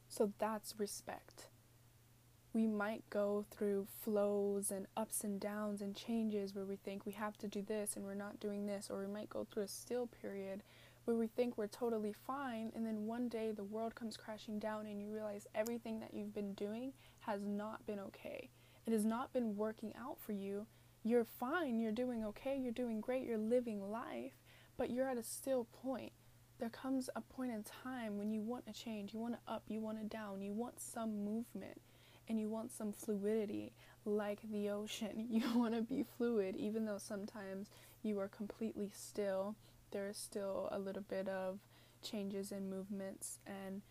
So 0.09 0.33
that's 0.39 0.75
respect. 0.77 1.49
We 2.53 2.65
might 2.65 3.08
go 3.10 3.46
through 3.51 3.88
flows 4.01 4.72
and 4.72 4.88
ups 4.98 5.24
and 5.24 5.39
downs 5.39 5.82
and 5.82 5.96
changes 5.96 6.56
where 6.56 6.65
we 6.65 6.77
think 6.77 7.06
we 7.06 7.12
have 7.12 7.38
to 7.38 7.48
do 7.48 7.62
this 7.62 7.96
and 7.96 8.03
we're 8.03 8.15
not 8.15 8.39
doing 8.39 8.65
this, 8.65 8.89
or 8.89 9.01
we 9.01 9.13
might 9.13 9.29
go 9.29 9.46
through 9.46 9.63
a 9.63 9.68
still 9.68 10.08
period 10.08 10.63
where 11.06 11.18
we 11.18 11.27
think 11.27 11.58
we're 11.58 11.68
totally 11.68 12.13
fine, 12.13 12.72
and 12.75 12.86
then 12.86 13.08
one 13.08 13.27
day 13.29 13.51
the 13.51 13.63
world 13.63 13.96
comes 13.96 14.18
crashing 14.18 14.60
down 14.60 14.86
and 14.86 15.01
you 15.01 15.12
realize 15.12 15.48
everything 15.56 16.00
that 16.00 16.13
you've 16.13 16.34
been 16.34 16.53
doing 16.53 16.94
has 17.22 17.41
not 17.46 17.86
been 17.86 18.00
okay. 18.00 18.50
It 18.86 18.94
has 18.94 19.06
not 19.06 19.34
been 19.34 19.56
working 19.56 19.94
out 20.00 20.20
for 20.20 20.34
you. 20.34 20.68
You're 21.03 21.25
fine, 21.25 21.79
you're 21.79 21.91
doing 21.91 22.24
okay, 22.25 22.58
you're 22.58 22.72
doing 22.72 23.01
great, 23.01 23.25
you're 23.25 23.38
living 23.38 23.91
life, 23.91 24.34
but 24.77 24.89
you're 24.89 25.08
at 25.08 25.18
a 25.18 25.24
still 25.24 25.65
point. 25.82 26.12
There 26.60 26.70
comes 26.70 27.10
a 27.15 27.22
point 27.22 27.51
in 27.51 27.63
time 27.63 28.18
when 28.18 28.32
you 28.32 28.41
want 28.41 28.65
a 28.68 28.74
change, 28.74 29.13
you 29.13 29.20
want 29.20 29.36
to 29.36 29.51
up, 29.51 29.63
you 29.68 29.79
want 29.79 29.98
to 30.00 30.03
down, 30.03 30.41
you 30.41 30.53
want 30.53 30.79
some 30.79 31.24
movement, 31.24 31.79
and 32.29 32.39
you 32.39 32.48
want 32.48 32.71
some 32.71 32.93
fluidity 32.93 33.74
like 34.05 34.39
the 34.51 34.69
ocean. 34.69 35.27
You 35.29 35.43
want 35.55 35.74
to 35.74 35.81
be 35.81 36.03
fluid, 36.17 36.55
even 36.55 36.86
though 36.86 36.98
sometimes 36.98 37.69
you 38.03 38.19
are 38.19 38.27
completely 38.27 38.91
still. 38.93 39.55
There 39.91 40.07
is 40.07 40.17
still 40.17 40.69
a 40.71 40.79
little 40.79 41.01
bit 41.01 41.27
of 41.27 41.59
changes 42.01 42.51
and 42.51 42.69
movements, 42.69 43.39
and 43.45 43.81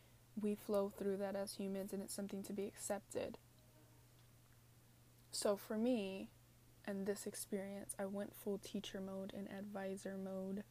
we 0.40 0.54
flow 0.54 0.92
through 0.96 1.16
that 1.18 1.36
as 1.36 1.54
humans, 1.54 1.92
and 1.92 2.02
it's 2.02 2.14
something 2.14 2.42
to 2.44 2.52
be 2.52 2.64
accepted. 2.64 3.36
So 5.32 5.56
for 5.56 5.76
me, 5.76 6.30
and 6.86 7.04
this 7.04 7.26
experience, 7.26 7.94
I 7.98 8.06
went 8.06 8.34
full 8.34 8.58
teacher 8.58 9.00
mode 9.00 9.32
and 9.36 9.48
advisor 9.50 10.16
mode 10.16 10.62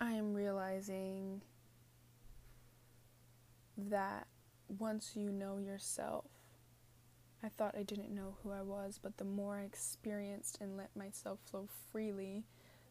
I 0.00 0.12
am 0.12 0.32
realizing 0.32 1.42
that 3.78 4.26
once 4.68 5.12
you 5.14 5.30
know 5.30 5.58
yourself, 5.58 6.26
I 7.42 7.48
thought 7.48 7.76
I 7.78 7.84
didn't 7.84 8.14
know 8.14 8.36
who 8.42 8.50
I 8.50 8.62
was, 8.62 8.98
but 9.00 9.16
the 9.16 9.24
more 9.24 9.56
I 9.56 9.62
experienced 9.62 10.58
and 10.60 10.76
let 10.76 10.94
myself 10.96 11.38
flow 11.48 11.68
freely, 11.92 12.44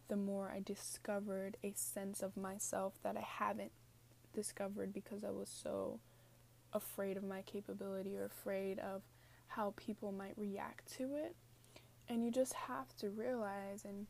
the 0.07 0.15
more 0.15 0.49
I 0.55 0.61
discovered 0.61 1.57
a 1.63 1.73
sense 1.75 2.21
of 2.21 2.37
myself 2.37 2.93
that 3.03 3.17
I 3.17 3.25
haven't 3.27 3.73
discovered 4.33 4.93
because 4.93 5.25
I 5.25 5.31
was 5.31 5.49
so 5.49 5.99
afraid 6.71 7.17
of 7.17 7.23
my 7.23 7.41
capability 7.41 8.15
or 8.15 8.25
afraid 8.25 8.79
of 8.79 9.01
how 9.47 9.73
people 9.75 10.11
might 10.11 10.37
react 10.37 10.91
to 10.97 11.15
it. 11.15 11.35
And 12.07 12.23
you 12.23 12.31
just 12.31 12.53
have 12.53 12.95
to 12.97 13.09
realize, 13.09 13.83
and 13.83 14.07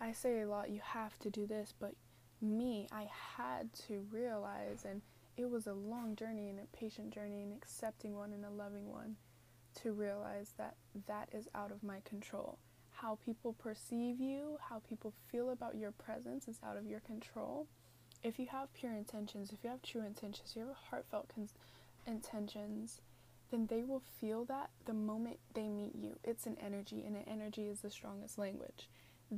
I 0.00 0.12
say 0.12 0.42
a 0.42 0.46
lot, 0.46 0.70
you 0.70 0.80
have 0.84 1.18
to 1.20 1.30
do 1.30 1.46
this, 1.46 1.74
but 1.76 1.94
me, 2.40 2.86
I 2.92 3.08
had 3.36 3.72
to 3.88 4.06
realize, 4.12 4.84
and 4.88 5.02
it 5.36 5.50
was 5.50 5.66
a 5.66 5.72
long 5.72 6.16
journey 6.16 6.48
and 6.48 6.58
a 6.58 6.76
patient 6.76 7.10
journey, 7.12 7.42
and 7.42 7.52
accepting 7.52 8.16
one 8.16 8.32
and 8.32 8.44
a 8.44 8.50
loving 8.50 8.90
one, 8.90 9.16
to 9.82 9.92
realize 9.92 10.52
that 10.58 10.76
that 11.06 11.28
is 11.32 11.48
out 11.54 11.70
of 11.70 11.82
my 11.82 12.00
control. 12.04 12.58
How 12.90 13.18
people 13.24 13.54
perceive 13.54 14.20
you, 14.20 14.58
how 14.68 14.80
people 14.88 15.12
feel 15.30 15.50
about 15.50 15.76
your 15.76 15.92
presence 15.92 16.46
is 16.46 16.60
out 16.64 16.76
of 16.76 16.86
your 16.86 17.00
control. 17.00 17.66
If 18.22 18.38
you 18.38 18.46
have 18.52 18.72
pure 18.74 18.92
intentions, 18.92 19.50
if 19.50 19.64
you 19.64 19.70
have 19.70 19.82
true 19.82 20.04
intentions, 20.04 20.50
if 20.50 20.56
you 20.56 20.66
have 20.66 20.76
heartfelt 20.90 21.30
intentions, 22.06 23.00
then 23.50 23.66
they 23.66 23.82
will 23.82 24.02
feel 24.20 24.44
that 24.44 24.70
the 24.84 24.94
moment 24.94 25.38
they 25.54 25.68
meet 25.68 25.94
you. 25.94 26.18
It's 26.22 26.46
an 26.46 26.56
energy, 26.64 27.02
and 27.04 27.16
an 27.16 27.24
energy 27.26 27.66
is 27.66 27.80
the 27.80 27.90
strongest 27.90 28.38
language 28.38 28.88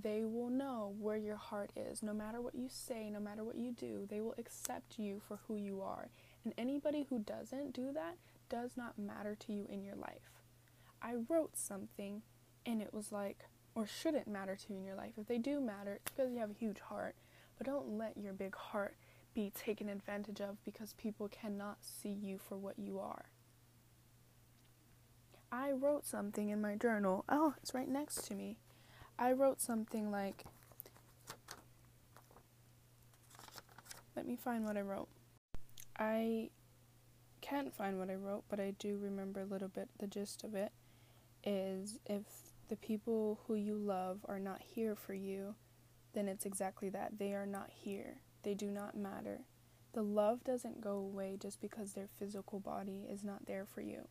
they 0.03 0.25
will 0.25 0.51
know 0.51 0.95
where 0.99 1.17
your 1.17 1.37
heart 1.37 1.71
is. 1.77 2.03
No 2.03 2.13
matter 2.13 2.41
what 2.41 2.57
you 2.57 2.69
say, 2.69 3.09
no 3.11 3.21
matter 3.21 3.45
what 3.45 3.55
you 3.55 3.71
do, 3.71 4.07
they 4.11 4.21
will 4.21 4.35
accept 4.37 4.99
you 4.99 5.21
for 5.27 5.39
who 5.47 5.55
you 5.55 5.81
are. 5.83 6.09
And 6.45 6.53
anybody 6.59 7.07
who 7.09 7.21
doesn't 7.21 7.73
do 7.73 7.93
that 7.93 8.17
does 8.49 8.77
not 8.77 8.99
matter 8.99 9.37
to 9.37 9.53
you 9.53 9.67
in 9.71 9.85
your 9.85 9.95
life. 9.95 10.43
I 11.01 11.15
wrote 11.29 11.57
something 11.57 12.23
and 12.67 12.83
it 12.83 12.93
was 12.93 13.13
like, 13.13 13.45
or 13.77 13.87
shouldn't 13.87 14.27
matter 14.27 14.57
to 14.57 14.73
you 14.73 14.79
in 14.79 14.85
your 14.85 14.97
life. 14.97 15.13
If 15.17 15.29
they 15.29 15.39
do 15.39 15.61
matter, 15.61 15.95
it's 15.95 16.11
because 16.11 16.33
you 16.33 16.41
have 16.41 16.51
a 16.51 16.59
huge 16.59 16.81
heart. 16.81 17.15
But 17.57 17.67
don't 17.67 17.97
let 17.97 18.17
your 18.17 18.33
big 18.33 18.57
heart 18.57 18.97
be 19.33 19.53
taken 19.55 19.89
advantage 19.89 20.41
of 20.41 20.63
because 20.65 20.93
people 20.95 21.29
cannot 21.29 21.79
see 21.81 22.09
you 22.09 22.39
for 22.39 22.57
what 22.57 22.79
you 22.79 22.99
are. 22.99 23.27
I 25.53 25.71
wrote 25.71 26.05
something 26.05 26.49
in 26.49 26.61
my 26.61 26.75
journal. 26.75 27.25
Oh, 27.29 27.55
it's 27.63 27.75
right 27.75 27.89
next 27.89 28.27
to 28.27 28.35
me. 28.35 28.59
I 29.19 29.33
wrote 29.33 29.61
something 29.61 30.11
like, 30.11 30.45
let 34.17 34.27
me 34.27 34.37
find 34.37 34.65
what 34.65 34.77
I 34.77 34.81
wrote. 34.81 35.09
I 35.99 36.51
can't 37.41 37.75
find 37.75 37.99
what 37.99 38.11
I 38.11 38.15
wrote, 38.15 38.45
but 38.49 38.59
I 38.59 38.73
do 38.79 38.99
remember 39.01 39.41
a 39.41 39.47
little 39.47 39.69
bit 39.69 39.89
the 39.99 40.07
gist 40.07 40.45
of 40.45 40.55
it 40.55 40.73
is 41.45 41.99
if 42.07 42.23
the 42.69 42.77
people 42.77 43.41
who 43.47 43.55
you 43.55 43.77
love 43.77 44.21
are 44.29 44.41
not 44.41 44.63
here 44.63 44.97
for 44.97 45.15
you, 45.15 45.55
then 46.15 46.29
it's 46.29 46.47
exactly 46.47 46.89
that. 46.91 47.19
They 47.19 47.35
are 47.35 47.47
not 47.47 47.71
here. 47.71 48.19
They 48.43 48.55
do 48.55 48.71
not 48.71 48.97
matter. 48.97 49.41
The 49.93 50.03
love 50.03 50.43
doesn't 50.43 50.81
go 50.81 50.97
away 50.97 51.37
just 51.41 51.61
because 51.61 51.93
their 51.93 52.09
physical 52.19 52.59
body 52.59 53.07
is 53.09 53.23
not 53.23 53.47
there 53.47 53.67
for 53.67 53.81
you. 53.81 54.09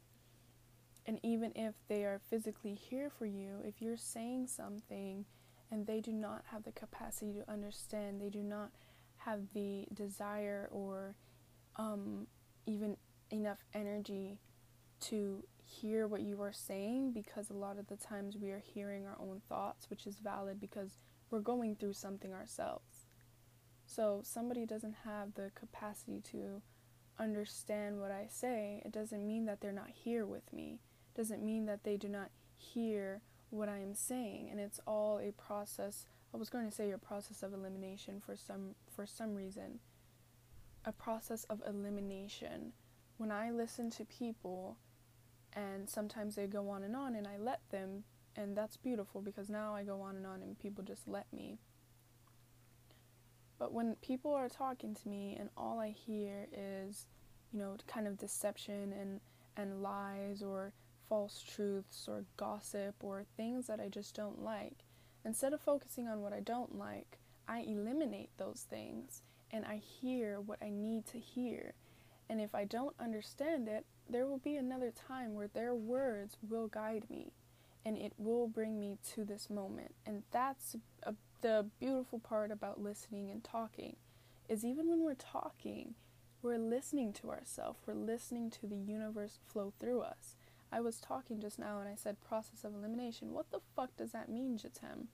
And 1.05 1.19
even 1.21 1.51
if 1.55 1.73
they 1.87 2.05
are 2.05 2.21
physically 2.29 2.75
here 2.75 3.09
for 3.09 3.25
you, 3.25 3.59
if 3.63 3.81
you're 3.81 3.97
saying 3.97 4.47
something 4.47 5.25
and 5.69 5.85
they 5.85 5.99
do 5.99 6.13
not 6.13 6.43
have 6.51 6.63
the 6.63 6.71
capacity 6.71 7.33
to 7.33 7.51
understand, 7.51 8.21
they 8.21 8.29
do 8.29 8.43
not 8.43 8.71
have 9.17 9.41
the 9.53 9.85
desire 9.93 10.69
or 10.71 11.15
um, 11.75 12.27
even 12.65 12.95
enough 13.31 13.59
energy 13.73 14.39
to 15.01 15.43
hear 15.65 16.07
what 16.07 16.21
you 16.21 16.41
are 16.41 16.53
saying 16.53 17.11
because 17.11 17.49
a 17.49 17.53
lot 17.53 17.77
of 17.77 17.87
the 17.87 17.97
times 17.97 18.37
we 18.37 18.51
are 18.51 18.63
hearing 18.73 19.05
our 19.05 19.17
own 19.19 19.41
thoughts, 19.49 19.89
which 19.89 20.05
is 20.07 20.19
valid 20.19 20.59
because 20.59 20.97
we're 21.29 21.39
going 21.39 21.75
through 21.75 21.93
something 21.93 22.33
ourselves. 22.33 23.07
So, 23.85 24.21
somebody 24.23 24.65
doesn't 24.65 24.95
have 25.03 25.33
the 25.33 25.51
capacity 25.55 26.21
to 26.31 26.61
understand 27.19 27.99
what 27.99 28.11
I 28.11 28.27
say, 28.29 28.81
it 28.85 28.91
doesn't 28.91 29.25
mean 29.25 29.45
that 29.45 29.59
they're 29.59 29.71
not 29.71 29.89
here 29.89 30.25
with 30.25 30.51
me 30.53 30.79
doesn't 31.15 31.43
mean 31.43 31.65
that 31.65 31.83
they 31.83 31.97
do 31.97 32.09
not 32.09 32.29
hear 32.55 33.21
what 33.49 33.69
I 33.69 33.79
am 33.79 33.93
saying. 33.93 34.49
And 34.49 34.59
it's 34.59 34.79
all 34.85 35.19
a 35.19 35.31
process 35.31 36.05
I 36.33 36.37
was 36.37 36.49
going 36.49 36.65
to 36.65 36.71
say 36.75 36.89
a 36.89 36.97
process 36.97 37.43
of 37.43 37.53
elimination 37.53 38.19
for 38.19 38.35
some 38.35 38.75
for 38.89 39.05
some 39.05 39.35
reason. 39.35 39.79
A 40.85 40.91
process 40.91 41.43
of 41.45 41.61
elimination. 41.67 42.73
When 43.17 43.31
I 43.31 43.51
listen 43.51 43.89
to 43.91 44.05
people 44.05 44.77
and 45.53 45.87
sometimes 45.87 46.35
they 46.35 46.47
go 46.47 46.69
on 46.69 46.83
and 46.83 46.95
on 46.95 47.15
and 47.15 47.27
I 47.27 47.37
let 47.37 47.61
them 47.69 48.03
and 48.35 48.57
that's 48.57 48.77
beautiful 48.77 49.21
because 49.21 49.49
now 49.49 49.75
I 49.75 49.83
go 49.83 50.01
on 50.01 50.15
and 50.15 50.25
on 50.25 50.41
and 50.41 50.57
people 50.57 50.83
just 50.83 51.07
let 51.07 51.31
me. 51.31 51.59
But 53.59 53.71
when 53.71 53.95
people 54.01 54.33
are 54.33 54.49
talking 54.49 54.95
to 54.95 55.07
me 55.07 55.37
and 55.39 55.49
all 55.55 55.79
I 55.79 55.89
hear 55.89 56.47
is 56.51 57.05
you 57.51 57.59
know 57.59 57.77
kind 57.85 58.07
of 58.07 58.17
deception 58.17 58.91
and 58.91 59.21
and 59.55 59.83
lies 59.83 60.41
or 60.41 60.73
false 61.13 61.43
truths 61.43 62.07
or 62.07 62.25
gossip 62.37 62.95
or 63.03 63.23
things 63.37 63.67
that 63.67 63.79
I 63.79 63.87
just 63.87 64.15
don't 64.15 64.41
like. 64.41 64.79
Instead 65.23 65.53
of 65.53 65.61
focusing 65.61 66.07
on 66.07 66.21
what 66.21 66.33
I 66.33 66.39
don't 66.39 66.75
like, 66.75 67.19
I 67.47 67.59
eliminate 67.59 68.31
those 68.37 68.65
things 68.67 69.21
and 69.51 69.63
I 69.63 69.75
hear 69.75 70.41
what 70.41 70.57
I 70.59 70.71
need 70.71 71.05
to 71.07 71.19
hear. 71.19 71.75
And 72.27 72.41
if 72.41 72.55
I 72.55 72.65
don't 72.65 72.95
understand 72.99 73.67
it, 73.67 73.85
there 74.09 74.25
will 74.25 74.39
be 74.39 74.55
another 74.55 74.91
time 74.91 75.35
where 75.35 75.49
their 75.53 75.75
words 75.75 76.35
will 76.49 76.65
guide 76.65 77.03
me 77.11 77.33
and 77.85 77.95
it 77.95 78.13
will 78.17 78.47
bring 78.47 78.79
me 78.79 78.97
to 79.13 79.23
this 79.23 79.51
moment. 79.51 79.93
And 80.07 80.23
that's 80.31 80.75
a 81.03 81.13
the 81.41 81.67
beautiful 81.79 82.17
part 82.17 82.49
about 82.49 82.81
listening 82.81 83.29
and 83.29 83.43
talking 83.43 83.97
is 84.49 84.65
even 84.65 84.89
when 84.89 85.03
we're 85.03 85.13
talking, 85.13 85.93
we're 86.41 86.57
listening 86.57 87.13
to 87.13 87.29
ourselves, 87.29 87.81
we're 87.85 87.93
listening 87.93 88.49
to 88.49 88.65
the 88.65 88.77
universe 88.77 89.37
flow 89.45 89.73
through 89.79 90.01
us. 90.01 90.37
I 90.73 90.79
was 90.79 90.99
talking 90.99 91.39
just 91.39 91.59
now 91.59 91.79
and 91.79 91.87
I 91.87 91.93
said 91.93 92.19
process 92.19 92.63
of 92.63 92.73
elimination. 92.73 93.31
What 93.31 93.51
the 93.51 93.59
fuck 93.75 93.95
does 93.95 94.11
that 94.11 94.27
mean, 94.27 94.57
Jatem? 94.57 95.05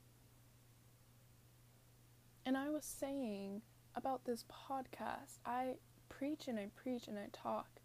And 2.45 2.57
I 2.57 2.69
was 2.69 2.85
saying 2.85 3.61
about 3.93 4.23
this 4.23 4.45
podcast, 4.45 5.39
I 5.45 5.73
preach 6.07 6.47
and 6.47 6.57
I 6.57 6.67
preach 6.81 7.09
and 7.09 7.19
I 7.19 7.27
talk, 7.33 7.81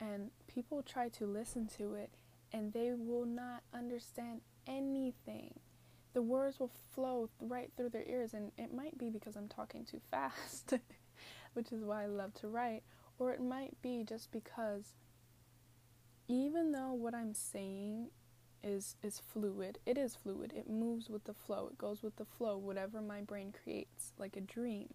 and 0.00 0.32
people 0.48 0.82
try 0.82 1.08
to 1.10 1.24
listen 1.24 1.68
to 1.78 1.94
it 1.94 2.10
and 2.52 2.72
they 2.72 2.92
will 2.92 3.26
not 3.26 3.62
understand 3.72 4.40
anything. 4.66 5.54
The 6.14 6.22
words 6.22 6.58
will 6.58 6.72
flow 6.92 7.30
right 7.40 7.70
through 7.76 7.90
their 7.90 8.08
ears, 8.08 8.34
and 8.34 8.52
it 8.56 8.72
might 8.74 8.96
be 8.98 9.10
because 9.10 9.36
I'm 9.36 9.48
talking 9.48 9.84
too 9.84 10.00
fast, 10.10 10.74
which 11.54 11.70
is 11.70 11.84
why 11.84 12.02
I 12.02 12.06
love 12.06 12.34
to 12.34 12.48
write, 12.48 12.82
or 13.18 13.32
it 13.32 13.40
might 13.40 13.80
be 13.82 14.04
just 14.04 14.32
because 14.32 14.94
even 16.28 16.72
though 16.72 16.92
what 16.92 17.14
I'm 17.14 17.34
saying 17.34 18.08
is 18.62 18.96
is 19.02 19.20
fluid, 19.20 19.78
it 19.84 19.98
is 19.98 20.16
fluid. 20.16 20.52
It 20.56 20.68
moves 20.68 21.10
with 21.10 21.24
the 21.24 21.34
flow. 21.34 21.68
It 21.70 21.78
goes 21.78 22.02
with 22.02 22.16
the 22.16 22.24
flow, 22.24 22.56
whatever 22.56 23.00
my 23.00 23.20
brain 23.20 23.52
creates, 23.62 24.12
like 24.18 24.36
a 24.36 24.40
dream. 24.40 24.94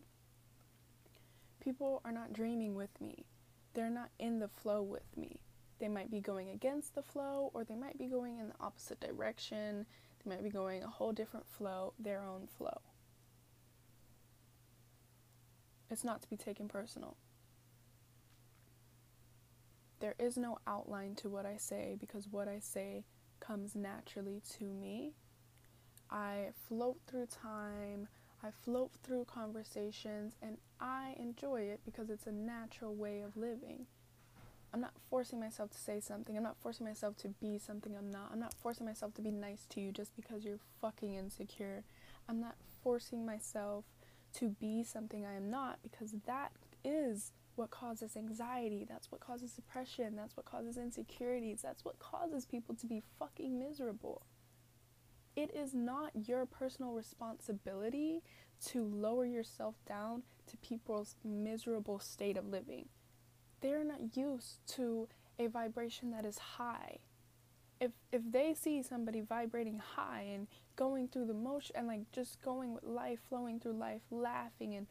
People 1.59 2.01
are 2.03 2.11
not 2.11 2.33
dreaming 2.33 2.73
with 2.73 2.99
me. 2.99 3.25
They're 3.73 3.89
not 3.89 4.09
in 4.17 4.39
the 4.39 4.47
flow 4.47 4.81
with 4.81 5.15
me. 5.15 5.41
They 5.79 5.87
might 5.87 6.09
be 6.09 6.19
going 6.19 6.49
against 6.49 6.95
the 6.95 7.03
flow 7.03 7.51
or 7.53 7.63
they 7.63 7.75
might 7.75 7.97
be 7.97 8.07
going 8.07 8.39
in 8.39 8.49
the 8.49 8.55
opposite 8.59 8.99
direction. 8.99 9.85
They 10.23 10.29
might 10.29 10.43
be 10.43 10.49
going 10.49 10.83
a 10.83 10.87
whole 10.87 11.13
different 11.13 11.47
flow, 11.47 11.93
their 11.99 12.21
own 12.21 12.47
flow. 12.47 12.81
It's 15.89 16.03
not 16.03 16.21
to 16.21 16.29
be 16.29 16.37
taken 16.37 16.67
personal. 16.67 17.17
There 19.99 20.15
is 20.17 20.37
no 20.37 20.57
outline 20.65 21.15
to 21.15 21.29
what 21.29 21.45
I 21.45 21.57
say 21.57 21.97
because 21.99 22.27
what 22.27 22.47
I 22.47 22.59
say 22.59 23.03
comes 23.39 23.75
naturally 23.75 24.41
to 24.57 24.65
me. 24.65 25.13
I 26.09 26.49
float 26.67 26.97
through 27.07 27.27
time, 27.27 28.07
I 28.43 28.49
float 28.51 28.91
through 29.03 29.25
conversations, 29.25 30.35
and 30.41 30.57
I 30.79 31.15
enjoy 31.19 31.61
it 31.61 31.81
because 31.85 32.09
it's 32.09 32.27
a 32.27 32.31
natural 32.31 32.95
way 32.95 33.21
of 33.21 33.37
living. 33.37 33.85
I'm 34.73 34.81
not 34.81 34.93
forcing 35.09 35.39
myself 35.39 35.71
to 35.71 35.77
say 35.77 35.99
something. 35.99 36.37
I'm 36.37 36.43
not 36.43 36.61
forcing 36.61 36.85
myself 36.85 37.17
to 37.17 37.29
be 37.29 37.57
something 37.57 37.95
I'm 37.97 38.11
not. 38.11 38.29
I'm 38.31 38.39
not 38.39 38.53
forcing 38.53 38.85
myself 38.85 39.13
to 39.15 39.21
be 39.21 39.31
nice 39.31 39.65
to 39.71 39.81
you 39.81 39.91
just 39.91 40.15
because 40.15 40.45
you're 40.45 40.59
fucking 40.79 41.15
insecure. 41.15 41.83
I'm 42.27 42.39
not 42.39 42.55
forcing 42.83 43.25
myself 43.25 43.85
to 44.35 44.49
be 44.49 44.83
something 44.83 45.25
I 45.25 45.33
am 45.35 45.49
not 45.49 45.79
because 45.81 46.13
that 46.27 46.51
is 46.83 47.31
what 47.59 47.69
causes 47.69 48.17
anxiety. 48.17 48.85
That's 48.89 49.11
what 49.11 49.21
causes 49.21 49.51
depression. 49.53 50.15
That's 50.15 50.35
what 50.35 50.45
causes 50.45 50.77
insecurities. 50.77 51.61
That's 51.61 51.85
what 51.85 51.99
causes 51.99 52.45
people 52.45 52.73
to 52.75 52.87
be 52.87 53.03
fucking 53.19 53.59
miserable. 53.59 54.23
It 55.35 55.53
is 55.55 55.75
not 55.75 56.11
your 56.27 56.45
personal 56.47 56.93
responsibility 56.93 58.23
to 58.67 58.83
lower 58.83 59.25
yourself 59.25 59.75
down 59.87 60.23
to 60.47 60.57
people's 60.57 61.15
miserable 61.23 61.99
state 61.99 62.35
of 62.35 62.47
living 62.47 62.87
they're 63.61 63.83
not 63.83 64.15
used 64.15 64.65
to 64.75 65.07
a 65.37 65.47
vibration 65.47 66.11
that 66.11 66.25
is 66.25 66.37
high. 66.37 66.99
If 67.79 67.91
if 68.11 68.21
they 68.29 68.53
see 68.53 68.83
somebody 68.83 69.21
vibrating 69.21 69.79
high 69.79 70.25
and 70.33 70.47
going 70.75 71.07
through 71.07 71.25
the 71.25 71.33
motion 71.33 71.75
and 71.77 71.87
like 71.87 72.11
just 72.11 72.41
going 72.41 72.73
with 72.73 72.83
life, 72.83 73.19
flowing 73.29 73.59
through 73.59 73.73
life, 73.73 74.01
laughing 74.11 74.75
and 74.75 74.87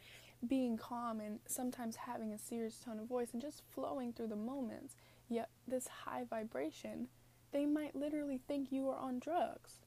being 0.46 0.76
calm 0.76 1.20
and 1.20 1.40
sometimes 1.46 1.96
having 1.96 2.32
a 2.32 2.38
serious 2.38 2.78
tone 2.78 2.98
of 2.98 3.06
voice 3.06 3.28
and 3.32 3.42
just 3.42 3.62
flowing 3.74 4.12
through 4.12 4.28
the 4.28 4.36
moments, 4.36 4.94
yet 5.28 5.50
this 5.66 5.88
high 6.04 6.24
vibration, 6.28 7.08
they 7.52 7.66
might 7.66 7.96
literally 7.96 8.40
think 8.46 8.70
you 8.70 8.88
are 8.88 8.98
on 8.98 9.18
drugs. 9.18 9.80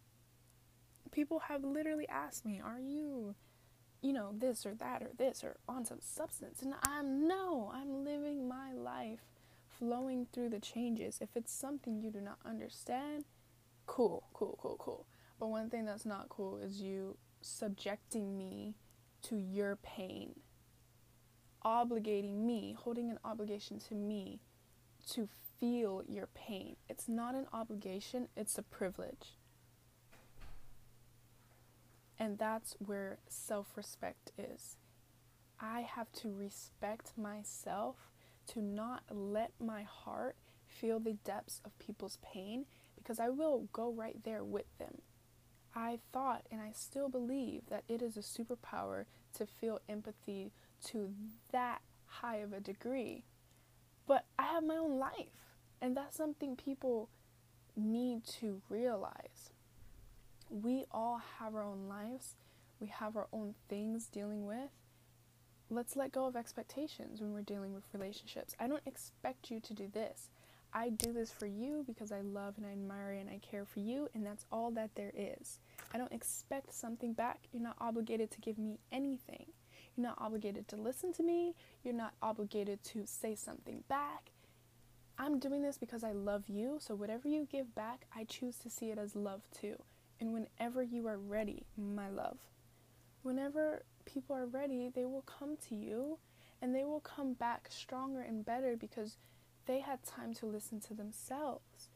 People 1.11 1.39
have 1.39 1.63
literally 1.63 2.07
asked 2.07 2.45
me, 2.45 2.61
Are 2.63 2.79
you 2.79 3.35
you 4.01 4.13
know, 4.13 4.31
this 4.35 4.65
or 4.65 4.73
that 4.75 5.03
or 5.03 5.11
this 5.17 5.43
or 5.43 5.57
on 5.67 5.85
some 5.85 5.99
substance. 6.01 6.61
And 6.61 6.73
I'm 6.83 7.27
no, 7.27 7.71
I'm 7.73 8.03
living 8.03 8.47
my 8.47 8.73
life 8.73 9.19
flowing 9.67 10.27
through 10.33 10.49
the 10.49 10.59
changes. 10.59 11.19
If 11.21 11.29
it's 11.35 11.53
something 11.53 12.01
you 12.01 12.11
do 12.11 12.21
not 12.21 12.39
understand, 12.45 13.25
cool, 13.85 14.23
cool, 14.33 14.57
cool, 14.61 14.75
cool. 14.79 15.05
But 15.39 15.47
one 15.47 15.69
thing 15.69 15.85
that's 15.85 16.05
not 16.05 16.29
cool 16.29 16.57
is 16.57 16.81
you 16.81 17.17
subjecting 17.41 18.37
me 18.37 18.75
to 19.23 19.35
your 19.37 19.75
pain, 19.77 20.39
obligating 21.65 22.45
me, 22.45 22.75
holding 22.77 23.09
an 23.09 23.19
obligation 23.23 23.79
to 23.79 23.95
me 23.95 24.39
to 25.11 25.27
feel 25.59 26.03
your 26.07 26.27
pain. 26.27 26.75
It's 26.89 27.07
not 27.07 27.35
an 27.35 27.45
obligation, 27.53 28.27
it's 28.35 28.57
a 28.57 28.63
privilege. 28.63 29.37
And 32.19 32.37
that's 32.37 32.75
where 32.85 33.17
self 33.27 33.75
respect 33.75 34.31
is. 34.37 34.75
I 35.59 35.81
have 35.81 36.11
to 36.13 36.31
respect 36.31 37.17
myself 37.17 37.95
to 38.47 38.61
not 38.61 39.03
let 39.09 39.51
my 39.59 39.83
heart 39.83 40.35
feel 40.67 40.99
the 40.99 41.13
depths 41.13 41.61
of 41.63 41.77
people's 41.79 42.17
pain 42.21 42.65
because 42.95 43.19
I 43.19 43.29
will 43.29 43.67
go 43.71 43.91
right 43.91 44.17
there 44.23 44.43
with 44.43 44.65
them. 44.77 45.01
I 45.75 45.99
thought 46.11 46.43
and 46.51 46.61
I 46.61 46.71
still 46.73 47.09
believe 47.09 47.63
that 47.69 47.83
it 47.87 48.01
is 48.01 48.17
a 48.17 48.21
superpower 48.21 49.05
to 49.35 49.45
feel 49.45 49.79
empathy 49.87 50.51
to 50.85 51.13
that 51.51 51.81
high 52.05 52.37
of 52.37 52.53
a 52.53 52.59
degree. 52.59 53.23
But 54.07 54.25
I 54.37 54.43
have 54.43 54.63
my 54.63 54.75
own 54.75 54.99
life, 54.99 55.55
and 55.81 55.95
that's 55.95 56.17
something 56.17 56.55
people 56.55 57.09
need 57.75 58.25
to 58.25 58.61
realize 58.69 59.51
we 60.49 60.85
all 60.91 61.21
have 61.39 61.55
our 61.55 61.63
own 61.63 61.87
lives, 61.87 62.35
we 62.79 62.87
have 62.87 63.15
our 63.15 63.27
own 63.31 63.55
things 63.69 64.07
dealing 64.07 64.45
with. 64.45 64.69
Let's 65.69 65.95
let 65.95 66.11
go 66.11 66.25
of 66.25 66.35
expectations 66.35 67.21
when 67.21 67.31
we're 67.31 67.41
dealing 67.41 67.73
with 67.73 67.83
relationships. 67.93 68.55
I 68.59 68.67
don't 68.67 68.85
expect 68.85 69.49
you 69.49 69.61
to 69.61 69.73
do 69.73 69.87
this. 69.87 70.29
I 70.73 70.89
do 70.89 71.11
this 71.11 71.31
for 71.31 71.45
you 71.45 71.83
because 71.85 72.11
I 72.11 72.21
love 72.21 72.55
and 72.57 72.65
I 72.65 72.71
admire 72.71 73.11
and 73.11 73.29
I 73.29 73.39
care 73.39 73.65
for 73.65 73.79
you, 73.79 74.07
and 74.13 74.25
that's 74.25 74.45
all 74.51 74.71
that 74.71 74.95
there 74.95 75.11
is. 75.15 75.59
I 75.93 75.97
don't 75.97 76.11
expect 76.11 76.73
something 76.73 77.13
back. 77.13 77.39
You're 77.51 77.63
not 77.63 77.75
obligated 77.79 78.31
to 78.31 78.41
give 78.41 78.57
me 78.57 78.79
anything. 78.91 79.47
You're 79.95 80.07
not 80.07 80.17
obligated 80.19 80.67
to 80.69 80.75
listen 80.77 81.11
to 81.13 81.23
me. 81.23 81.55
You're 81.83 81.93
not 81.93 82.13
obligated 82.21 82.83
to 82.85 83.05
say 83.05 83.35
something 83.35 83.83
back. 83.89 84.31
I'm 85.17 85.39
doing 85.39 85.61
this 85.61 85.77
because 85.77 86.03
I 86.03 86.13
love 86.13 86.47
you, 86.47 86.77
so 86.79 86.95
whatever 86.95 87.27
you 87.27 87.47
give 87.51 87.75
back, 87.75 88.05
I 88.15 88.23
choose 88.23 88.57
to 88.59 88.69
see 88.69 88.89
it 88.91 88.97
as 88.97 89.15
love 89.15 89.41
too 89.51 89.75
and 90.21 90.31
whenever 90.31 90.83
you 90.83 91.07
are 91.07 91.17
ready, 91.17 91.65
my 91.75 92.07
love. 92.07 92.37
Whenever 93.23 93.81
people 94.05 94.35
are 94.35 94.45
ready, 94.45 94.89
they 94.93 95.03
will 95.03 95.23
come 95.23 95.57
to 95.67 95.75
you 95.75 96.19
and 96.61 96.73
they 96.73 96.85
will 96.85 96.99
come 96.99 97.33
back 97.33 97.67
stronger 97.69 98.21
and 98.21 98.45
better 98.45 98.77
because 98.77 99.17
they 99.71 99.79
had 99.79 100.03
time 100.03 100.33
to 100.33 100.45
listen 100.45 100.81
to 100.81 100.93
themselves. 100.93 101.91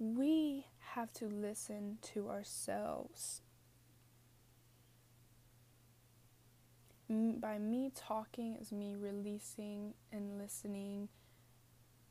We 0.00 0.66
have 0.94 1.12
to 1.12 1.26
listen 1.26 1.98
to 2.14 2.28
ourselves. 2.28 3.40
By 7.08 7.58
me 7.58 7.92
talking 7.94 8.56
is 8.60 8.72
me 8.72 8.96
releasing 8.98 9.94
and 10.10 10.38
listening 10.38 11.08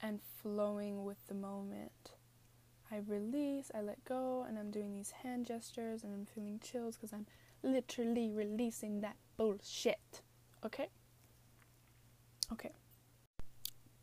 and 0.01 0.21
flowing 0.41 1.03
with 1.03 1.17
the 1.27 1.33
moment. 1.33 2.13
I 2.89 2.99
release, 3.05 3.71
I 3.75 3.81
let 3.81 4.05
go, 4.05 4.45
and 4.47 4.57
I'm 4.57 4.71
doing 4.71 4.93
these 4.93 5.11
hand 5.11 5.47
gestures 5.47 6.05
and 6.05 6.13
I'm 6.13 6.25
feeling 6.25 6.61
chills 6.63 6.95
because 6.95 7.11
I'm 7.11 7.25
literally 7.61 8.31
releasing 8.31 9.01
that 9.01 9.17
bullshit. 9.35 10.21
Okay? 10.65 10.87
Okay. 12.53 12.71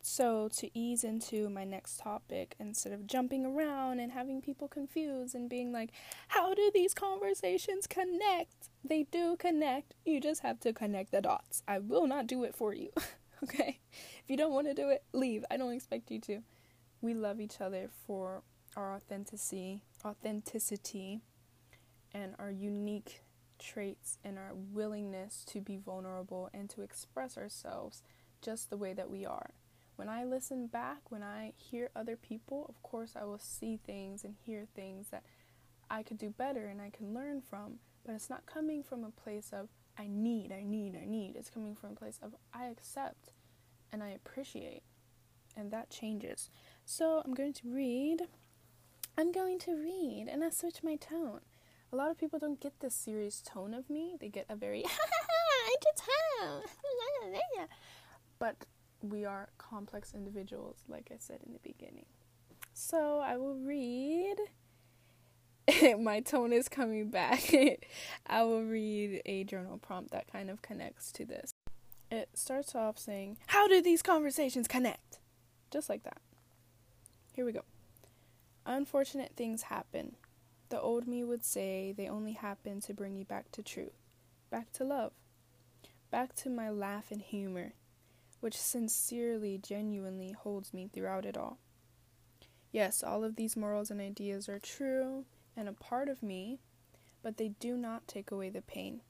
So, 0.09 0.49
to 0.57 0.71
ease 0.77 1.05
into 1.05 1.51
my 1.51 1.65
next 1.65 2.01
topic, 2.01 2.57
instead 2.59 2.95
of 2.95 3.07
jumping 3.07 3.45
around 3.45 4.01
and 4.01 4.11
having 4.11 4.41
people 4.41 4.67
confused 4.67 5.35
and 5.35 5.51
being 5.51 5.71
like, 5.71 5.91
how 6.29 6.55
do 6.55 6.71
these 6.73 6.95
conversations 6.95 7.87
connect? 7.87 8.71
They 8.83 9.03
do 9.03 9.37
connect. 9.37 9.93
You 10.07 10.19
just 10.19 10.41
have 10.41 10.61
to 10.61 10.73
connect 10.73 11.13
the 11.13 11.21
dots. 11.21 11.63
I 11.69 11.79
will 11.79 12.07
not 12.07 12.27
do 12.27 12.43
it 12.45 12.55
for 12.55 12.73
you. 12.73 12.89
okay? 13.45 13.81
If 13.93 14.25
you 14.29 14.39
don't 14.39 14.55
want 14.55 14.67
to 14.67 14.75
do 14.75 14.89
it, 14.89 15.05
leave. 15.13 15.45
I 15.51 15.59
don't 15.59 15.75
expect 15.75 16.11
you 16.11 16.21
to. 16.23 16.41
We 17.03 17.13
love 17.13 17.39
each 17.39 17.61
other 17.61 17.91
for 18.07 18.43
our 18.77 18.95
authenticity, 18.95 19.83
authenticity 20.07 21.21
and 22.15 22.35
our 22.39 22.51
unique 22.51 23.23
traits 23.59 24.17
and 24.25 24.39
our 24.39 24.55
willingness 24.55 25.45
to 25.49 25.61
be 25.61 25.77
vulnerable 25.77 26.49
and 26.55 26.71
to 26.71 26.81
express 26.81 27.37
ourselves 27.37 28.03
just 28.41 28.71
the 28.71 28.79
way 28.79 28.95
that 28.95 29.11
we 29.11 29.27
are. 29.27 29.51
When 29.99 30.09
I 30.09 30.23
listen 30.23 30.69
back, 30.69 31.11
when 31.11 31.25
I 31.25 31.55
hear 31.57 31.91
other 31.97 32.15
people, 32.15 32.67
of 32.69 32.81
course 32.85 33.15
I 33.21 33.25
will 33.25 33.41
see 33.41 33.81
things 33.85 34.23
and 34.23 34.37
hear 34.47 34.65
things 34.77 35.09
that 35.09 35.25
I 35.91 36.05
could 36.05 36.19
do 36.19 36.31
better 36.31 36.67
and 36.67 36.81
I 36.81 36.91
can 36.91 37.13
learn 37.13 37.41
from. 37.43 37.81
But 38.07 38.15
it's 38.15 38.31
not 38.31 38.47
coming 38.47 38.85
from 38.85 39.03
a 39.03 39.11
place 39.11 39.51
of 39.53 39.71
I 39.99 40.07
need, 40.07 40.53
I 40.53 40.63
need, 40.63 40.95
I 40.95 41.05
need. 41.05 41.35
It's 41.35 41.51
coming 41.51 41.75
from 41.75 41.91
a 41.91 41.97
place 41.97 42.21
of 42.23 42.37
I 42.55 42.67
accept 42.67 43.33
and 43.91 44.01
I 44.01 44.11
appreciate. 44.11 44.85
And 45.57 45.73
that 45.73 45.91
changes. 45.91 46.49
So 46.85 47.21
I'm 47.25 47.35
going 47.35 47.55
to 47.55 47.69
read. 47.69 48.21
I'm 49.17 49.33
going 49.33 49.59
to 49.59 49.73
read 49.73 50.29
and 50.31 50.45
I 50.45 50.51
switch 50.51 50.85
my 50.85 50.95
tone. 50.95 51.41
A 51.93 51.97
lot 51.97 52.13
of 52.13 52.19
people 52.19 52.39
don't 52.39 52.61
get 52.61 52.79
this 52.79 52.95
serious 52.95 53.43
tone 53.43 53.75
of 53.75 53.91
me. 53.91 54.17
They 54.21 54.29
get 54.29 54.47
a 54.49 54.55
very 54.55 54.85
ha 54.85 54.91
ha 54.97 55.27
I 55.67 55.77
just 55.83 56.09
have. 56.41 56.63
but 58.39 58.65
we 59.03 59.25
are 59.25 59.49
complex 59.59 60.13
individuals, 60.15 60.85
like 60.89 61.11
I 61.13 61.17
said 61.19 61.41
in 61.47 61.53
the 61.53 61.61
beginning. 61.61 62.07
So 62.73 63.21
I 63.21 63.37
will 63.37 63.57
read. 63.57 64.37
My 66.01 66.21
tone 66.21 66.53
is 66.53 66.69
coming 66.69 67.11
back. 67.11 67.53
I 68.27 68.43
will 68.43 68.65
read 68.65 69.23
a 69.27 69.45
journal 69.45 69.79
prompt 69.79 70.13
that 70.13 70.31
kind 70.31 70.51
of 70.51 70.63
connects 70.63 71.13
to 71.13 71.25
this. 71.25 71.55
It 72.11 72.31
starts 72.35 72.75
off 72.75 72.99
saying, 72.99 73.39
How 73.49 73.69
do 73.69 73.83
these 73.83 74.03
conversations 74.03 74.67
connect? 74.67 75.19
Just 75.71 75.89
like 75.89 76.05
that. 76.05 76.21
Here 77.33 77.45
we 77.45 77.53
go. 77.53 77.65
Unfortunate 78.65 79.33
things 79.37 79.63
happen. 79.63 80.17
The 80.71 80.81
old 80.81 81.07
me 81.07 81.25
would 81.25 81.45
say 81.45 81.95
they 81.97 82.09
only 82.09 82.33
happen 82.33 82.81
to 82.83 82.95
bring 82.95 83.17
you 83.17 83.25
back 83.25 83.51
to 83.53 83.63
truth, 83.63 83.97
back 84.51 84.73
to 84.73 84.85
love, 84.85 85.13
back 86.11 86.35
to 86.37 86.51
my 86.51 86.69
laugh 86.69 87.11
and 87.11 87.23
humor, 87.23 87.73
which 88.41 88.57
sincerely, 88.57 89.59
genuinely 89.59 90.33
holds 90.33 90.73
me 90.73 90.89
throughout 90.93 91.27
it 91.27 91.37
all. 91.37 91.59
Yes, 92.71 93.03
all 93.03 93.25
of 93.25 93.37
these 93.37 93.57
morals 93.57 93.91
and 93.91 94.01
ideas 94.01 94.49
are 94.49 94.59
true 94.59 95.25
and 95.57 95.69
a 95.69 95.73
part 95.73 96.09
of 96.09 96.23
me, 96.23 96.61
but 97.23 97.37
they 97.37 97.49
do 97.49 97.77
not 97.77 98.07
take 98.07 98.31
away 98.31 98.51
the 98.51 98.63
pain. 98.63 99.01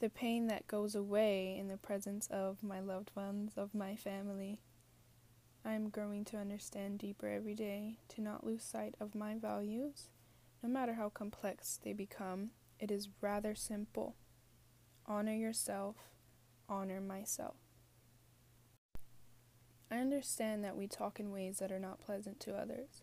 The 0.00 0.08
pain 0.08 0.46
that 0.46 0.68
goes 0.68 0.94
away 0.94 1.56
in 1.58 1.68
the 1.68 1.76
presence 1.76 2.28
of 2.28 2.62
my 2.62 2.80
loved 2.80 3.10
ones, 3.16 3.52
of 3.56 3.74
my 3.74 3.96
family. 3.96 4.60
I 5.64 5.72
am 5.72 5.90
growing 5.90 6.24
to 6.26 6.38
understand 6.38 7.00
deeper 7.00 7.26
every 7.26 7.54
day, 7.54 7.98
to 8.10 8.20
not 8.20 8.46
lose 8.46 8.62
sight 8.62 8.94
of 9.00 9.14
my 9.14 9.34
values. 9.34 10.08
No 10.62 10.68
matter 10.68 10.94
how 10.94 11.08
complex 11.08 11.78
they 11.82 11.92
become, 11.92 12.50
it 12.78 12.90
is 12.90 13.08
rather 13.20 13.54
simple. 13.54 14.14
Honor 15.04 15.34
yourself, 15.34 15.96
honor 16.68 17.00
myself. 17.00 17.56
I 19.90 19.98
understand 19.98 20.62
that 20.64 20.76
we 20.76 20.86
talk 20.86 21.18
in 21.18 21.32
ways 21.32 21.58
that 21.58 21.72
are 21.72 21.78
not 21.78 22.00
pleasant 22.00 22.40
to 22.40 22.56
others, 22.56 23.02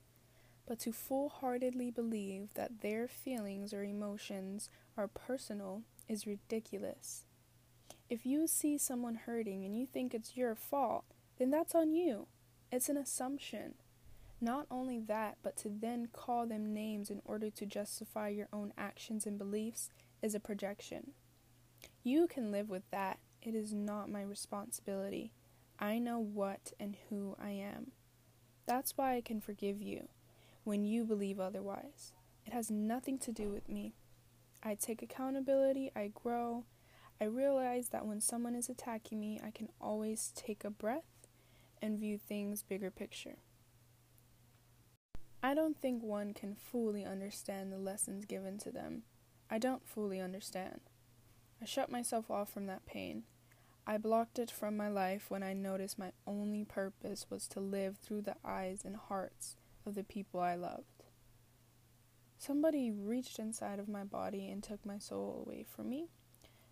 but 0.68 0.80
to 0.80 0.92
full 0.92 1.30
heartedly 1.30 1.90
believe 1.92 2.54
that 2.54 2.82
their 2.82 3.08
feelings 3.08 3.74
or 3.74 3.84
emotions 3.84 4.70
are 4.98 5.08
personal 5.08 5.82
is 6.08 6.28
ridiculous. 6.28 7.26
If 8.10 8.26
you 8.26 8.46
see 8.46 8.78
someone 8.78 9.16
hurting 9.16 9.66
and 9.66 9.76
you 9.76 9.88
think 9.88 10.14
it's 10.14 10.38
your 10.38 10.54
fault, 10.54 11.06
then 11.40 11.50
that's 11.50 11.74
on 11.74 11.92
you. 11.92 12.28
It's 12.72 12.90
an 12.90 12.98
assumption. 12.98 13.76
Not 14.40 14.68
only 14.70 15.00
that, 15.00 15.38
but 15.42 15.58
to 15.58 15.70
then 15.70 16.10
call 16.14 16.46
them 16.46 16.74
names 16.74 17.10
in 17.10 17.22
order 17.26 17.50
to 17.50 17.66
justify 17.66 18.30
your 18.30 18.48
own 18.54 18.74
actions 18.78 19.26
and 19.26 19.40
beliefs 19.40 19.90
is 20.22 20.36
a 20.36 20.40
projection. 20.40 21.12
You 22.04 22.28
can 22.28 22.52
live 22.52 22.70
with 22.70 22.84
that. 22.92 23.20
It 23.42 23.56
is 23.56 23.74
not 23.74 24.12
my 24.12 24.22
responsibility. 24.22 25.32
I 25.80 26.00
know 26.00 26.20
what 26.20 26.74
and 26.80 26.96
who 27.10 27.36
I 27.40 27.52
am. 27.52 27.92
That's 28.66 28.98
why 28.98 29.16
I 29.16 29.22
can 29.22 29.42
forgive 29.42 29.82
you 29.82 30.08
when 30.64 30.84
you 30.84 31.04
believe 31.06 31.40
otherwise. 31.40 32.14
It 32.46 32.54
has 32.54 32.72
nothing 32.72 33.18
to 33.20 33.32
do 33.32 33.50
with 33.50 33.70
me. 33.70 33.94
I 34.64 34.76
take 34.76 35.02
accountability, 35.02 35.92
I 35.96 36.12
grow. 36.14 36.66
I 37.20 37.26
realize 37.26 37.90
that 37.90 38.06
when 38.06 38.20
someone 38.20 38.56
is 38.56 38.70
attacking 38.70 39.20
me, 39.20 39.40
I 39.44 39.52
can 39.52 39.70
always 39.80 40.34
take 40.36 40.64
a 40.64 40.70
breath 40.70 41.28
and 41.82 42.00
view 42.00 42.18
things 42.18 42.64
bigger 42.64 42.92
picture. 42.92 43.38
I 45.44 45.54
don't 45.54 45.80
think 45.80 46.02
one 46.02 46.34
can 46.34 46.56
fully 46.56 47.06
understand 47.06 47.72
the 47.72 47.78
lessons 47.78 48.26
given 48.26 48.58
to 48.60 48.72
them. 48.72 49.04
I 49.50 49.60
don't 49.60 49.88
fully 49.88 50.20
understand. 50.20 50.82
I 51.62 51.66
shut 51.66 51.92
myself 51.92 52.32
off 52.32 52.52
from 52.52 52.66
that 52.66 52.86
pain. 52.86 53.24
I 53.88 53.98
blocked 53.98 54.40
it 54.40 54.50
from 54.50 54.76
my 54.76 54.88
life 54.88 55.30
when 55.30 55.44
I 55.44 55.54
noticed 55.54 56.00
my 56.00 56.12
only 56.26 56.64
purpose 56.64 57.28
was 57.30 57.48
to 57.50 57.60
live 57.60 57.98
through 57.98 58.24
the 58.24 58.36
eyes 58.44 58.84
and 58.84 58.96
hearts 58.96 59.58
of 59.86 59.94
the 59.94 60.04
people 60.04 60.40
I 60.40 60.56
loved. 60.56 61.04
Somebody 62.40 62.90
reached 62.92 63.38
inside 63.38 63.78
of 63.78 63.88
my 63.88 64.04
body 64.04 64.50
and 64.50 64.64
took 64.64 64.84
my 64.86 64.98
soul 64.98 65.46
away 65.46 65.64
from 65.64 65.90
me 65.90 66.08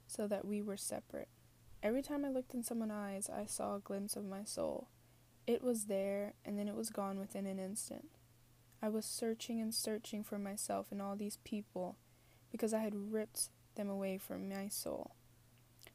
so 0.08 0.28
that 0.28 0.45
we 0.45 0.62
were 0.62 0.76
separate. 0.76 1.30
Every 1.84 2.02
time 2.02 2.26
I 2.26 2.30
looked 2.30 2.56
in 2.56 2.63
someone's 2.63 2.93
eyes, 2.93 3.30
I 3.30 3.45
saw 3.45 3.76
a 3.76 3.80
glimpse 3.80 4.15
of 4.15 4.26
my 4.26 4.43
soul. 4.43 4.88
It 5.45 5.62
was 5.62 5.86
there, 5.86 6.34
and 6.45 6.58
then 6.58 6.67
it 6.67 6.76
was 6.76 6.89
gone 6.89 7.19
within 7.19 7.45
an 7.45 7.60
instant. 7.60 8.08
I 8.82 8.89
was 8.89 9.06
searching 9.06 9.62
and 9.62 9.73
searching 9.73 10.23
for 10.23 10.39
myself 10.39 10.91
in 10.91 10.99
all 10.99 11.15
these 11.15 11.38
people 11.43 11.97
because 12.52 12.73
I 12.73 12.80
had 12.80 13.12
ripped 13.12 13.49
them 13.76 13.89
away 13.89 14.17
from 14.17 14.49
my 14.49 14.67
soul. 14.67 15.12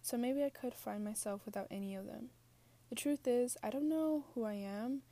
So 0.09 0.17
maybe 0.17 0.43
I 0.43 0.49
could 0.49 0.73
find 0.73 1.05
myself 1.05 1.43
without 1.45 1.67
any 1.71 1.95
of 1.95 2.07
them. 2.07 2.31
The 2.89 2.95
truth 2.95 3.29
is, 3.29 3.59
I 3.63 3.69
don't 3.69 3.91
know 3.91 4.25
who 4.33 4.43
I 4.43 4.55
am 4.55 5.03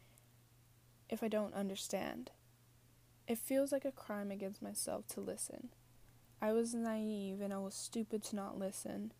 if 1.11 1.22
I 1.22 1.28
don't 1.28 1.52
understand. 1.52 2.30
It 3.28 3.37
feels 3.37 3.72
like 3.72 3.85
a 3.85 3.92
crime 3.92 4.30
against 4.30 4.62
myself 4.62 5.06
to 5.09 5.20
listen. 5.20 5.68
I 6.40 6.54
was 6.54 6.72
naive 6.72 7.42
and 7.42 7.52
I 7.52 7.59
was 7.59 7.74
stupid 7.74 8.24
to 8.24 8.37
not 8.37 8.59
listen. 8.59 9.12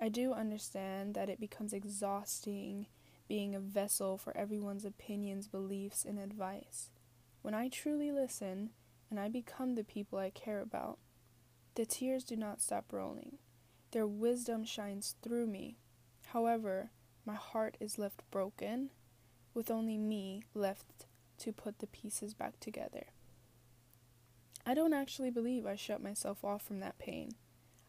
I 0.00 0.08
do 0.08 0.32
understand 0.32 1.14
that 1.14 1.30
it 1.30 1.38
becomes 1.38 1.72
exhausting 1.72 2.86
being 3.28 3.54
a 3.54 3.60
vessel 3.60 4.18
for 4.18 4.36
everyone's 4.36 4.84
opinions, 4.84 5.46
beliefs, 5.46 6.04
and 6.04 6.18
advice. 6.18 6.90
When 7.42 7.54
I 7.54 7.68
truly 7.68 8.10
listen 8.10 8.70
and 9.12 9.20
I 9.20 9.28
become 9.28 9.76
the 9.76 9.84
people 9.84 10.18
I 10.18 10.30
care 10.30 10.58
about, 10.60 10.98
the 11.76 11.86
tears 11.86 12.24
do 12.24 12.34
not 12.34 12.60
stop 12.60 12.92
rolling. 12.92 13.38
Their 13.90 14.06
wisdom 14.06 14.64
shines 14.64 15.16
through 15.22 15.46
me. 15.46 15.78
However, 16.26 16.90
my 17.24 17.34
heart 17.34 17.76
is 17.80 17.98
left 17.98 18.22
broken, 18.30 18.90
with 19.54 19.70
only 19.70 19.96
me 19.96 20.44
left 20.54 21.06
to 21.38 21.52
put 21.52 21.78
the 21.78 21.86
pieces 21.86 22.34
back 22.34 22.60
together. 22.60 23.06
I 24.66 24.74
don't 24.74 24.92
actually 24.92 25.30
believe 25.30 25.66
I 25.66 25.76
shut 25.76 26.02
myself 26.02 26.44
off 26.44 26.62
from 26.62 26.80
that 26.80 26.98
pain. 26.98 27.32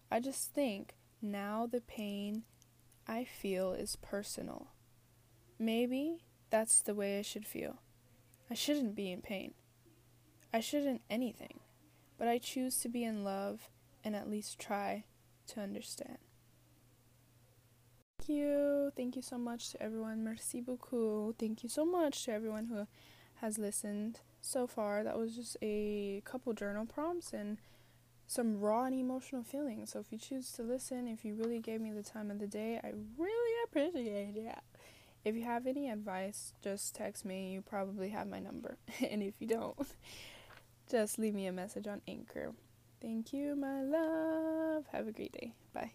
I 0.09 0.19
just 0.19 0.53
think 0.53 0.95
now 1.21 1.67
the 1.69 1.81
pain 1.81 2.43
I 3.07 3.25
feel 3.25 3.73
is 3.73 3.97
personal. 3.97 4.67
Maybe 5.57 6.23
that's 6.49 6.81
the 6.81 6.95
way 6.95 7.19
I 7.19 7.21
should 7.21 7.45
feel. 7.45 7.81
I 8.49 8.53
shouldn't 8.53 8.95
be 8.95 9.11
in 9.11 9.21
pain. 9.21 9.53
I 10.53 10.61
shouldn't 10.61 11.01
anything. 11.09 11.59
But 12.17 12.27
I 12.27 12.37
choose 12.37 12.77
to 12.79 12.89
be 12.89 13.03
in 13.03 13.23
love 13.23 13.69
and 14.03 14.15
at 14.15 14.29
least 14.29 14.59
try 14.59 15.03
to 15.49 15.61
understand. 15.61 16.17
Thank 18.19 18.29
you. 18.29 18.91
Thank 18.95 19.15
you 19.15 19.21
so 19.21 19.37
much 19.37 19.71
to 19.71 19.81
everyone. 19.81 20.23
Merci 20.23 20.61
beaucoup. 20.61 21.35
Thank 21.37 21.63
you 21.63 21.69
so 21.69 21.85
much 21.85 22.25
to 22.25 22.31
everyone 22.31 22.65
who 22.67 22.87
has 23.35 23.57
listened 23.57 24.19
so 24.41 24.67
far. 24.67 25.03
That 25.03 25.17
was 25.17 25.35
just 25.35 25.57
a 25.61 26.21
couple 26.25 26.53
journal 26.53 26.85
prompts 26.85 27.33
and 27.33 27.57
some 28.27 28.59
raw 28.59 28.85
and 28.85 28.93
emotional 28.93 29.43
feelings. 29.43 29.91
So 29.91 29.99
if 29.99 30.11
you 30.11 30.17
choose 30.17 30.51
to 30.53 30.63
listen, 30.63 31.07
if 31.07 31.25
you 31.25 31.33
really 31.33 31.59
gave 31.59 31.81
me 31.81 31.91
the 31.91 32.03
time 32.03 32.29
of 32.29 32.39
the 32.39 32.47
day, 32.47 32.79
I 32.83 32.91
really 33.17 33.63
appreciate 33.65 34.35
it. 34.35 34.59
If 35.25 35.35
you 35.35 35.43
have 35.43 35.65
any 35.65 35.89
advice, 35.89 36.53
just 36.61 36.95
text 36.95 37.25
me. 37.25 37.51
You 37.51 37.61
probably 37.61 38.09
have 38.09 38.27
my 38.27 38.39
number. 38.39 38.77
and 39.09 39.23
if 39.23 39.33
you 39.39 39.47
don't, 39.47 39.77
just 40.91 41.17
leave 41.17 41.33
me 41.33 41.47
a 41.47 41.51
message 41.51 41.87
on 41.87 42.01
Anchor. 42.07 42.53
Thank 43.01 43.33
you, 43.33 43.55
my 43.55 43.81
love. 43.81 44.85
Have 44.91 45.07
a 45.07 45.11
great 45.11 45.31
day. 45.31 45.53
Bye. 45.73 45.93